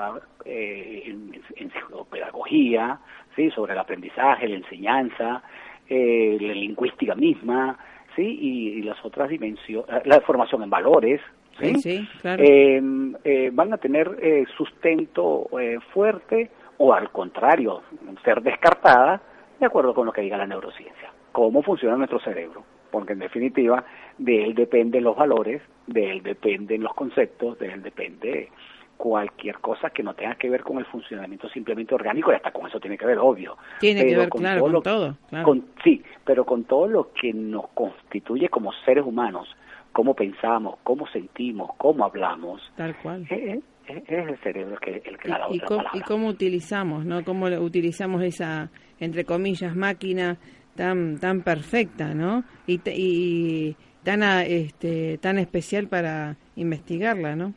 eh, 0.45 1.03
en, 1.05 1.39
en 1.57 1.71
pedagogía, 2.09 2.97
¿sí? 3.35 3.51
sobre 3.51 3.73
el 3.73 3.79
aprendizaje, 3.79 4.47
la 4.47 4.55
enseñanza, 4.55 5.43
eh, 5.89 6.37
la 6.39 6.53
lingüística 6.53 7.13
misma, 7.15 7.77
¿sí? 8.15 8.23
y, 8.23 8.67
y 8.79 8.81
las 8.83 9.03
otras 9.03 9.29
dimensiones, 9.29 9.87
la 10.05 10.21
formación 10.21 10.63
en 10.63 10.69
valores, 10.69 11.19
¿sí? 11.59 11.75
sí, 11.81 12.07
claro. 12.21 12.41
eh, 12.41 12.81
eh, 13.25 13.49
van 13.51 13.73
a 13.73 13.77
tener 13.77 14.17
eh, 14.21 14.45
sustento 14.55 15.47
eh, 15.59 15.77
fuerte 15.93 16.49
o 16.77 16.93
al 16.93 17.11
contrario, 17.11 17.81
ser 18.23 18.41
descartada 18.41 19.21
de 19.59 19.65
acuerdo 19.65 19.93
con 19.93 20.05
lo 20.05 20.13
que 20.13 20.21
diga 20.21 20.37
la 20.37 20.47
neurociencia. 20.47 21.11
Cómo 21.33 21.61
funciona 21.61 21.97
nuestro 21.97 22.19
cerebro, 22.21 22.63
porque 22.91 23.13
en 23.13 23.19
definitiva 23.19 23.83
de 24.17 24.43
él 24.45 24.53
dependen 24.55 25.03
los 25.03 25.15
valores, 25.15 25.61
de 25.87 26.11
él 26.11 26.21
dependen 26.23 26.83
los 26.83 26.93
conceptos, 26.93 27.57
de 27.59 27.67
él 27.73 27.81
depende 27.81 28.49
cualquier 28.97 29.57
cosa 29.59 29.89
que 29.89 30.03
no 30.03 30.13
tenga 30.13 30.35
que 30.35 30.49
ver 30.49 30.61
con 30.61 30.77
el 30.77 30.85
funcionamiento 30.85 31.49
simplemente 31.49 31.95
orgánico 31.95 32.31
y 32.31 32.35
hasta 32.35 32.51
con 32.51 32.67
eso 32.67 32.79
tiene 32.79 32.97
que 32.97 33.05
ver, 33.07 33.17
obvio. 33.17 33.57
Tiene 33.79 34.05
que 34.05 34.15
ver, 34.15 34.29
claro, 34.29 34.61
con 34.61 34.71
lo- 34.71 34.81
todo, 34.81 35.17
claro. 35.29 35.45
con- 35.45 35.65
sí, 35.83 36.03
pero 36.23 36.45
con 36.45 36.65
todo 36.65 36.87
lo 36.87 37.11
que 37.13 37.33
nos 37.33 37.67
constituye 37.69 38.47
como 38.49 38.71
seres 38.85 39.03
humanos, 39.03 39.47
cómo 39.91 40.13
pensamos, 40.13 40.75
cómo 40.83 41.07
sentimos, 41.07 41.71
cómo 41.77 42.05
hablamos, 42.05 42.61
Tal 42.75 42.95
cual. 42.97 43.25
es, 43.29 43.57
es- 43.87 44.07
el 44.07 44.37
cerebro 44.37 44.77
que, 44.77 45.01
el 45.03 45.17
que 45.17 45.27
da 45.29 45.39
la 45.39 45.47
y, 45.49 45.55
otra 45.57 45.67
cómo, 45.67 45.77
palabra. 45.79 45.99
y 45.99 46.01
cómo 46.03 46.27
utilizamos, 46.27 47.03
¿no? 47.03 47.23
Cómo 47.25 47.47
utilizamos 47.47 48.21
esa, 48.21 48.69
entre 48.99 49.25
comillas, 49.25 49.75
máquina 49.75 50.37
tan 50.75 51.19
tan 51.19 51.41
perfecta, 51.41 52.13
¿no? 52.13 52.43
Y, 52.67 52.79
y 52.89 53.75
tan 54.03 54.23
a- 54.23 54.43
este 54.45 55.17
tan 55.19 55.37
especial 55.37 55.87
para 55.87 56.35
investigarla, 56.55 57.35
¿no? 57.35 57.53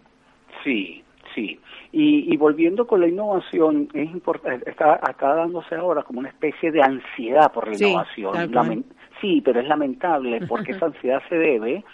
Sí, 0.62 1.02
sí. 1.34 1.58
Y, 1.92 2.32
y 2.32 2.36
volviendo 2.36 2.86
con 2.86 3.00
la 3.00 3.08
innovación, 3.08 3.88
es 3.94 4.10
importante, 4.10 4.68
está, 4.68 4.96
está 5.08 5.34
dándose 5.34 5.74
ahora 5.76 6.02
como 6.02 6.18
una 6.20 6.28
especie 6.30 6.72
de 6.72 6.82
ansiedad 6.82 7.52
por 7.52 7.68
la 7.68 7.76
Sí, 7.76 7.84
innovación. 7.84 8.84
sí, 9.20 9.40
pero 9.44 9.60
es 9.60 9.68
lamentable 9.68 10.42
porque 10.48 10.72
esa 10.76 10.86
ansiedad 10.86 11.22
se 11.28 11.36
debe 11.36 11.84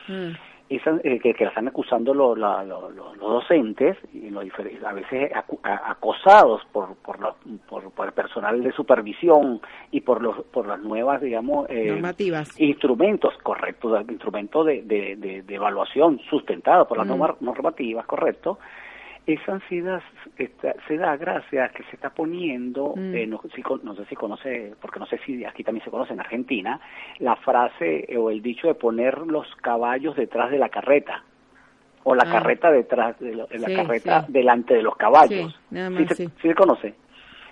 Eh, 0.73 1.19
que, 1.19 1.35
que 1.35 1.43
la 1.43 1.51
están 1.51 1.67
acusando 1.67 2.15
lo- 2.15 2.37
la- 2.37 2.63
lo- 2.63 2.91
lo- 2.91 3.13
los 3.17 3.29
docentes 3.43 3.97
y 4.15 4.31
los 4.31 4.45
a 4.87 4.93
veces 4.93 5.33
acosados 5.65 6.63
por 6.71 6.95
por, 6.97 7.19
por 7.69 7.91
por 7.91 8.07
el 8.07 8.13
personal 8.13 8.63
de 8.63 8.71
supervisión 8.73 9.61
y 9.91 10.01
por 10.03 10.23
los 10.23 10.45
por 10.47 10.69
las 10.69 10.79
nuevas 10.81 11.21
digamos 11.21 11.69
eh, 11.71 11.87
Normativas. 11.91 12.59
instrumentos 12.61 13.35
correctos 13.43 14.01
instrumentos 14.09 14.65
de, 14.67 14.83
de, 14.83 15.17
de- 15.17 15.43
de 15.43 15.55
evaluación 15.57 16.21
sustentados 16.31 16.87
por 16.87 16.99
las 16.99 17.07
Mm. 17.07 17.11
norma- 17.11 17.37
normativas 17.41 18.07
correcto 18.07 18.59
esa 19.35 19.53
ansiedad 19.53 20.03
está- 20.39 20.75
se 20.89 20.97
da 20.97 21.17
gracias 21.17 21.69
a 21.71 21.73
que 21.73 21.83
se 21.85 21.97
está 21.97 22.11
poniendo, 22.11 22.95
Mm. 22.97 23.15
eh, 23.15 23.27
no, 23.27 23.41
si 23.55 23.63
no 23.83 23.95
sé 23.95 24.05
si 24.07 24.15
conoce, 24.17 24.75
porque 24.81 24.99
no 25.01 25.07
sé 25.07 25.19
si 25.27 25.45
aquí 25.45 25.63
también 25.65 25.85
se 25.85 25.91
conoce 25.91 26.13
en 26.13 26.21
Argentina, 26.21 26.81
la 27.19 27.37
frase 27.37 28.07
eh, 28.09 28.17
o 28.17 28.31
el 28.31 28.43
dicho 28.43 28.67
de 28.69 28.75
poner 28.75 29.19
los 29.19 29.47
caballos 29.57 30.17
detrás 30.17 30.51
de 30.51 30.59
la 30.59 30.69
carreta 30.69 31.25
o 32.05 32.15
la 32.15 32.25
Ah. 32.27 32.33
carreta 32.33 32.71
detrás 32.71 33.19
de 33.21 33.35
lo- 33.35 33.49
la 33.51 33.69
Sí, 33.69 33.75
carreta 33.75 34.25
sí. 34.27 34.33
delante 34.33 34.75
de 34.75 34.83
los 34.83 34.97
caballos. 34.97 35.53
Sí, 35.53 35.75
nada 35.75 35.89
¿Sí 35.91 35.95
más, 35.97 36.09
se, 36.09 36.15
sí. 36.15 36.27
sí 36.41 36.49
se 36.49 36.55
conoce? 36.55 36.95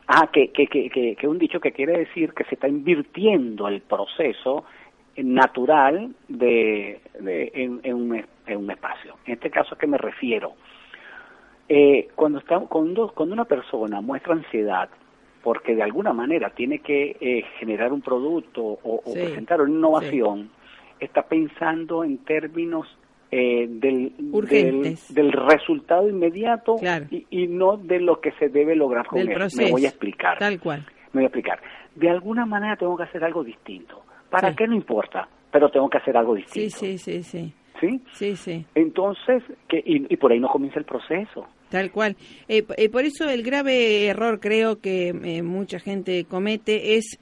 Ah, 0.07 0.31
que, 0.33 0.51
que, 0.53 0.67
que, 0.69 0.89
que, 0.89 1.17
que 1.17 1.29
un 1.29 1.39
dicho 1.39 1.61
que 1.61 1.73
quiere 1.73 1.99
decir 1.99 2.33
que 2.33 2.45
se 2.45 2.55
está 2.55 2.67
invirtiendo 2.67 3.69
el 3.69 3.83
proceso 3.83 4.65
natural 5.17 6.15
de, 6.29 7.01
de- 7.21 7.51
en, 7.55 7.81
en 7.83 7.95
un, 7.95 8.25
en 8.47 8.57
un 8.59 8.71
espacio. 8.71 9.17
En 9.27 9.35
este 9.35 9.51
caso, 9.51 9.75
¿a 9.75 9.79
qué 9.79 9.87
me 9.87 9.99
refiero? 9.99 10.53
Eh, 11.69 12.09
cuando, 12.15 12.39
está, 12.39 12.59
cuando, 12.61 13.13
cuando 13.15 13.35
una 13.35 13.45
persona 13.45 14.01
muestra 14.01 14.35
ansiedad 14.35 14.89
porque 15.43 15.75
de 15.75 15.83
alguna 15.83 16.13
manera 16.13 16.51
tiene 16.51 16.79
que 16.81 17.17
eh, 17.21 17.45
generar 17.59 17.93
un 17.93 18.01
producto 18.03 18.63
o, 18.63 19.01
o 19.05 19.13
Sí, 19.13 19.19
presentar 19.21 19.61
una 19.61 19.71
innovación, 19.73 20.51
está 20.99 21.23
pensando 21.23 22.05
en 22.05 22.19
términos 22.19 22.87
eh, 23.31 23.67
del, 23.69 24.13
del, 25.11 25.33
resultado 25.33 26.09
inmediato 26.09 26.77
Claro. 26.77 27.07
y, 27.11 27.27
y 27.31 27.47
no 27.47 27.77
de 27.77 28.01
lo 28.01 28.21
que 28.21 28.33
se 28.33 28.49
debe 28.49 28.75
lograr 28.75 29.07
con 29.07 29.19
Del 29.19 29.29
él. 29.29 29.35
proceso. 29.35 29.63
Me 29.63 29.71
voy 29.71 29.85
a 29.85 29.89
explicar. 29.89 30.39
Tal 30.39 30.59
cual. 30.59 30.85
Me 31.13 31.21
voy 31.21 31.25
a 31.25 31.27
explicar. 31.27 31.61
De 31.95 32.09
alguna 32.11 32.47
manera 32.47 32.77
tengo 32.77 32.97
que 32.97 33.03
hacer 33.05 33.23
algo 33.23 33.45
distinto. 33.45 34.03
¿Para 34.31 34.51
Sí. 34.51 34.57
qué 34.57 34.67
no 34.67 34.75
importa? 34.75 35.29
Pero 35.53 35.71
tengo 35.71 35.89
que 35.89 35.99
hacer 35.99 36.17
algo 36.17 36.35
Sí, 36.37 36.43
distinto. 36.63 36.77
sí, 36.79 36.99
sí, 36.99 37.23
sí. 37.23 37.55
¿sí? 37.81 38.01
Sí, 38.13 38.37
sí. 38.37 38.67
Entonces, 38.75 39.43
que, 39.69 39.83
y, 39.85 40.17
por 40.17 40.33
ahí 40.33 40.41
no 40.41 40.49
comienza 40.49 40.79
el 40.81 40.85
proceso. 40.85 41.47
Tal 41.71 41.91
cual. 41.91 42.17
Eh, 42.49 42.65
eh, 42.77 42.89
por 42.89 43.05
eso 43.05 43.29
el 43.29 43.43
grave 43.43 44.07
error 44.07 44.41
creo 44.41 44.81
que 44.81 45.09
eh, 45.09 45.43
mucha 45.43 45.79
gente 45.79 46.25
comete 46.25 46.97
es 46.97 47.19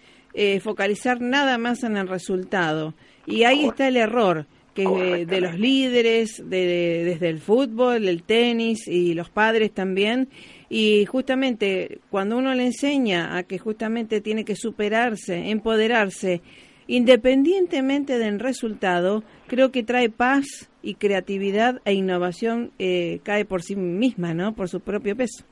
focalizar 0.62 1.18
nada 1.22 1.57
más 1.57 1.82
en 1.82 1.97
el 1.97 2.09
resultado. 2.09 2.92
Y 3.26 3.44
ahí 3.44 3.64
está 3.64 3.88
el 3.88 3.97
error 3.97 4.47
que 4.74 5.24
de 5.24 5.40
los 5.40 5.59
líderes, 5.59 6.42
de, 6.44 7.05
desde 7.07 7.30
el 7.30 7.40
fútbol, 7.40 8.07
el 8.07 8.22
tenis 8.22 8.86
y 8.86 9.14
los 9.14 9.30
padres 9.30 9.72
también. 9.72 10.28
Y 10.68 11.07
justamente 11.07 12.01
cuando 12.11 12.36
uno 12.36 12.55
le 12.55 12.66
enseña 12.66 13.38
a 13.38 13.44
que 13.44 13.59
justamente 13.59 14.20
tiene 14.20 14.44
que 14.44 14.57
superarse, 14.57 15.49
empoderarse, 15.49 16.42
independientemente 16.87 18.18
del 18.18 18.41
resultado, 18.41 19.22
creo 19.47 19.70
que 19.70 19.82
trae 19.82 20.09
paz 20.09 20.70
y 20.82 20.95
creatividad 20.95 21.80
e 21.84 21.95
innovación 21.95 22.70
eh, 22.78 23.20
cae 23.24 23.45
por 23.45 23.62
sí 23.62 23.76
misma, 23.76 24.34
¿no? 24.34 24.55
Por 24.55 24.68
su 24.68 24.80
propio 24.80 25.16
peso. 25.16 25.45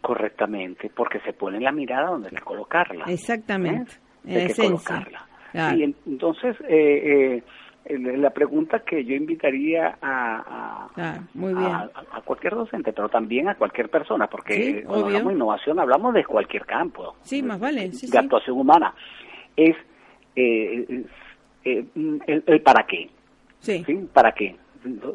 Correctamente, 0.00 0.90
porque 0.94 1.20
se 1.20 1.32
pone 1.32 1.60
la 1.60 1.72
mirada 1.72 2.10
donde 2.10 2.28
hay 2.28 2.36
que 2.36 2.42
colocarla. 2.42 3.06
Exactamente, 3.08 3.92
¿eh? 4.24 4.34
en 4.34 4.50
esencia. 4.50 5.06
Y 5.74 5.82
entonces, 5.82 6.56
eh, 6.68 7.42
eh, 7.86 7.98
la 7.98 8.30
pregunta 8.30 8.80
que 8.80 9.04
yo 9.04 9.14
invitaría 9.14 9.96
a, 10.02 10.88
a, 10.94 12.20
cualquier 12.24 12.54
docente, 12.54 12.92
pero 12.92 13.08
también 13.08 13.48
a 13.48 13.54
cualquier 13.54 13.88
persona, 13.88 14.26
porque 14.26 14.82
cuando 14.84 15.06
hablamos 15.06 15.28
de 15.28 15.34
innovación 15.34 15.78
hablamos 15.78 16.14
de 16.14 16.24
cualquier 16.24 16.66
campo. 16.66 17.16
Sí, 17.22 17.42
más 17.42 17.60
vale. 17.60 17.90
de 17.90 18.18
actuación 18.18 18.58
humana. 18.58 18.94
Es 19.56 19.76
eh, 20.36 21.04
eh, 21.64 21.84
el, 22.26 22.62
para 22.62 22.86
qué. 22.86 23.10
Sí. 23.58 23.84
¿Para 24.12 24.32
qué? 24.32 24.56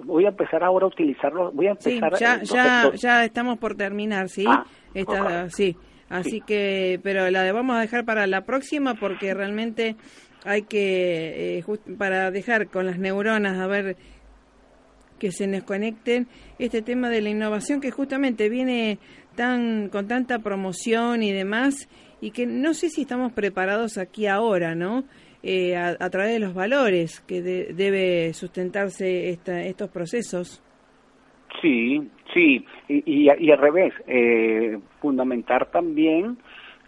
Voy 0.04 0.26
a 0.26 0.30
empezar 0.30 0.64
ahora 0.64 0.86
a 0.86 0.90
utilizarlo. 0.90 1.52
Voy 1.52 1.68
a 1.68 1.72
empezar. 1.72 2.18
ya, 2.20 2.42
ya, 2.44 2.92
ya 2.94 3.24
estamos 3.24 3.58
por 3.58 3.76
terminar, 3.76 4.28
sí. 4.28 4.46
Ah, 4.48 4.66
sí. 5.50 5.78
Así 6.10 6.42
que, 6.42 7.00
pero 7.04 7.30
la 7.30 7.54
vamos 7.54 7.78
a 7.78 7.80
dejar 7.80 8.04
para 8.04 8.28
la 8.28 8.42
próxima 8.42 8.96
porque 8.96 9.34
realmente 9.34 9.96
hay 10.44 10.64
que, 10.64 11.60
eh, 11.60 11.64
para 11.98 12.32
dejar 12.32 12.68
con 12.68 12.86
las 12.86 12.98
neuronas, 12.98 13.58
a 13.60 13.68
ver 13.68 13.96
que 15.20 15.32
se 15.32 15.48
nos 15.48 15.64
conecten, 15.64 16.28
este 16.58 16.82
tema 16.82 17.10
de 17.10 17.22
la 17.22 17.30
innovación 17.30 17.80
que 17.80 17.92
justamente 17.92 18.50
viene 18.50 18.98
tan 19.36 19.88
con 19.90 20.08
tanta 20.08 20.40
promoción 20.40 21.24
y 21.24 21.32
demás, 21.32 21.88
y 22.22 22.32
que 22.32 22.46
no 22.46 22.74
sé 22.74 22.90
si 22.90 23.02
estamos 23.02 23.34
preparados 23.34 23.98
aquí 23.98 24.28
ahora, 24.28 24.76
¿no? 24.76 25.04
Eh, 25.44 25.76
a, 25.76 26.10
través 26.12 26.34
de 26.34 26.40
los 26.40 26.54
valores 26.54 27.20
que 27.22 27.42
debe 27.42 28.32
sustentarse 28.34 29.30
esta, 29.30 29.64
estos 29.64 29.90
procesos. 29.90 30.62
Sí, 31.62 32.08
sí, 32.34 32.64
y, 32.88 33.28
y, 33.28 33.52
al 33.52 33.58
revés, 33.58 33.94
eh, 34.08 34.78
fundamentar 35.00 35.72
también 35.72 36.38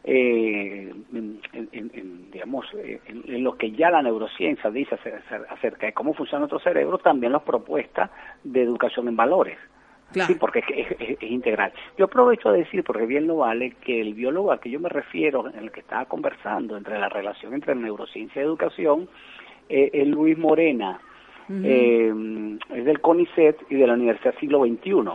eh, 0.05 0.93
en, 1.13 2.31
digamos, 2.31 2.65
eh, 2.75 2.99
en, 3.05 3.43
lo 3.43 3.57
que 3.57 3.71
ya 3.71 3.89
la 3.89 4.01
neurociencia 4.01 4.69
dice 4.69 4.97
acerca 5.49 5.85
de 5.87 5.93
cómo 5.93 6.13
funciona 6.13 6.39
nuestro 6.39 6.59
cerebro, 6.59 6.97
también 6.97 7.31
las 7.31 7.43
propuestas 7.43 8.11
de 8.43 8.61
educación 8.63 9.07
en 9.07 9.15
valores. 9.15 9.57
Sí, 10.13 10.35
porque 10.35 10.63
es, 10.67 11.21
integral. 11.21 11.73
Yo 11.97 12.05
aprovecho 12.05 12.49
a 12.49 12.53
decir, 12.53 12.83
porque 12.83 13.05
bien 13.05 13.27
lo 13.27 13.37
vale, 13.37 13.75
que 13.83 14.01
el 14.01 14.13
biólogo 14.13 14.51
al 14.51 14.59
que 14.59 14.69
yo 14.69 14.79
me 14.79 14.89
refiero, 14.89 15.49
en 15.49 15.57
el 15.57 15.71
que 15.71 15.81
estaba 15.81 16.05
conversando 16.05 16.77
entre 16.77 16.99
la 16.99 17.09
relación 17.09 17.53
entre 17.53 17.75
neurociencia 17.75 18.41
y 18.41 18.45
educación, 18.45 19.09
eh, 19.69 19.89
es 19.93 20.07
Luis 20.07 20.37
Morena, 20.37 20.99
eh, 21.49 22.13
es 22.73 22.85
del 22.85 23.01
CONICET 23.01 23.57
y 23.69 23.75
de 23.75 23.87
la 23.87 23.93
Universidad 23.93 24.33
Siglo 24.39 24.63
XXI. 24.65 25.11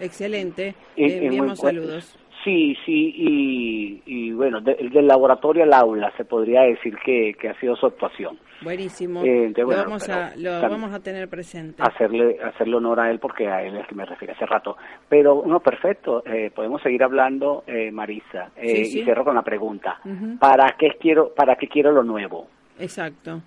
Excelente, 0.00 0.74
enviamos 0.96 1.58
saludos. 1.58 2.18
Sí, 2.44 2.76
sí, 2.84 3.14
y, 3.16 4.02
y 4.04 4.32
bueno, 4.32 4.60
del 4.60 5.06
laboratorio 5.06 5.62
al 5.62 5.72
aula 5.72 6.12
se 6.16 6.24
podría 6.24 6.62
decir 6.62 6.96
que, 7.04 7.34
que 7.40 7.48
ha 7.48 7.60
sido 7.60 7.76
su 7.76 7.86
actuación. 7.86 8.36
Buenísimo. 8.62 9.22
Eh, 9.24 9.52
lo, 9.56 9.66
vamos 9.66 10.08
a, 10.08 10.32
lo 10.36 10.60
vamos 10.60 10.92
a 10.92 11.00
tener 11.00 11.28
presente. 11.28 11.82
Hacerle, 11.82 12.38
hacerle 12.42 12.76
honor 12.76 13.00
a 13.00 13.10
él 13.10 13.18
porque 13.20 13.48
a 13.48 13.62
él 13.62 13.76
es 13.76 13.86
que 13.86 13.94
me 13.94 14.04
refiero 14.04 14.34
hace 14.34 14.46
rato. 14.46 14.76
Pero, 15.08 15.44
no, 15.46 15.60
perfecto, 15.60 16.24
eh, 16.26 16.50
podemos 16.54 16.82
seguir 16.82 17.02
hablando, 17.04 17.64
eh, 17.66 17.90
Marisa. 17.90 18.50
Eh, 18.56 18.80
Y 18.80 18.84
cierro 19.04 19.24
con 19.24 19.34
la 19.34 19.42
pregunta. 19.42 20.00
¿Para, 20.40 20.74
qué 20.78 20.90
quiero, 21.00 21.32
¿Para 21.34 21.56
qué 21.56 21.68
quiero 21.68 21.92
lo 21.92 22.02
nuevo? 22.02 22.48
Exacto, 22.78 23.40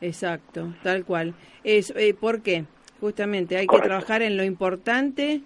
exacto, 0.00 0.74
tal 0.82 1.04
cual. 1.04 1.34
Es, 1.64 1.94
eh, 1.96 2.14
¿Por 2.18 2.42
qué? 2.42 2.64
Justamente 3.00 3.56
hay 3.56 3.66
que 3.66 3.78
trabajar 3.78 4.22
en 4.22 4.36
lo 4.36 4.44
importante 4.44 5.40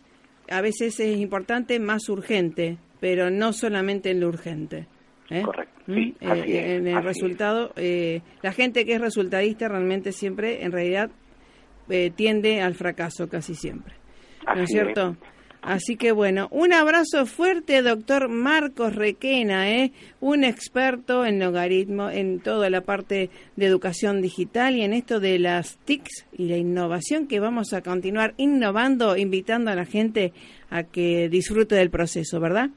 a 0.51 0.61
veces 0.61 0.99
es 1.01 1.19
importante 1.19 1.79
más 1.81 2.09
urgente, 2.09 2.79
pero 3.01 3.31
no 3.31 3.53
solamente 3.53 4.11
en 4.11 4.21
lo 4.21 4.29
urgente. 4.29 4.87
¿eh? 5.31 5.43
Correcto. 5.43 5.73
¿Mm? 5.87 5.95
Sí, 5.95 6.15
eh, 6.21 6.77
en 6.77 6.87
el 6.87 7.03
resultado, 7.03 7.73
eh, 7.77 8.21
la 8.43 8.53
gente 8.53 8.85
que 8.85 8.95
es 8.95 9.01
resultadista 9.01 9.69
realmente 9.69 10.13
siempre, 10.13 10.65
en 10.65 10.73
realidad, 10.73 11.11
tiende 12.17 12.63
al 12.63 12.75
fracaso 12.75 13.29
casi 13.29 13.55
siempre. 13.55 13.95
¿No 14.47 14.63
es 14.63 14.71
cierto? 14.71 15.17
Así 15.63 15.97
que 15.97 16.11
bueno, 16.11 16.49
un 16.51 16.73
abrazo 16.73 17.25
fuerte, 17.25 17.83
doctor 17.83 18.29
Marcos 18.29 18.97
Requena, 18.97 19.71
¿eh? 19.71 19.93
un 20.21 20.43
experto 20.43 21.25
en 21.25 21.39
logaritmo, 21.39 22.11
en 22.11 22.41
toda 22.41 22.69
la 22.69 22.81
parte 22.81 23.31
de 23.55 23.67
educación 23.67 24.23
digital 24.23 24.75
y 24.75 24.83
en 24.83 24.93
esto 24.93 25.21
de 25.21 25.39
las 25.39 25.79
TICs 25.85 26.27
y 26.33 26.49
la 26.49 26.57
innovación 26.57 27.29
que 27.29 27.39
vamos 27.39 27.73
a 27.75 27.83
continuar 27.83 28.35
innovando, 28.39 29.17
invitando 29.17 29.71
a 29.71 29.77
la 29.77 29.85
gente 29.85 30.33
a 30.69 30.83
que 30.83 31.29
disfrute 31.29 31.77
del 31.77 31.91
proceso, 31.91 32.41
¿verdad? 32.41 32.71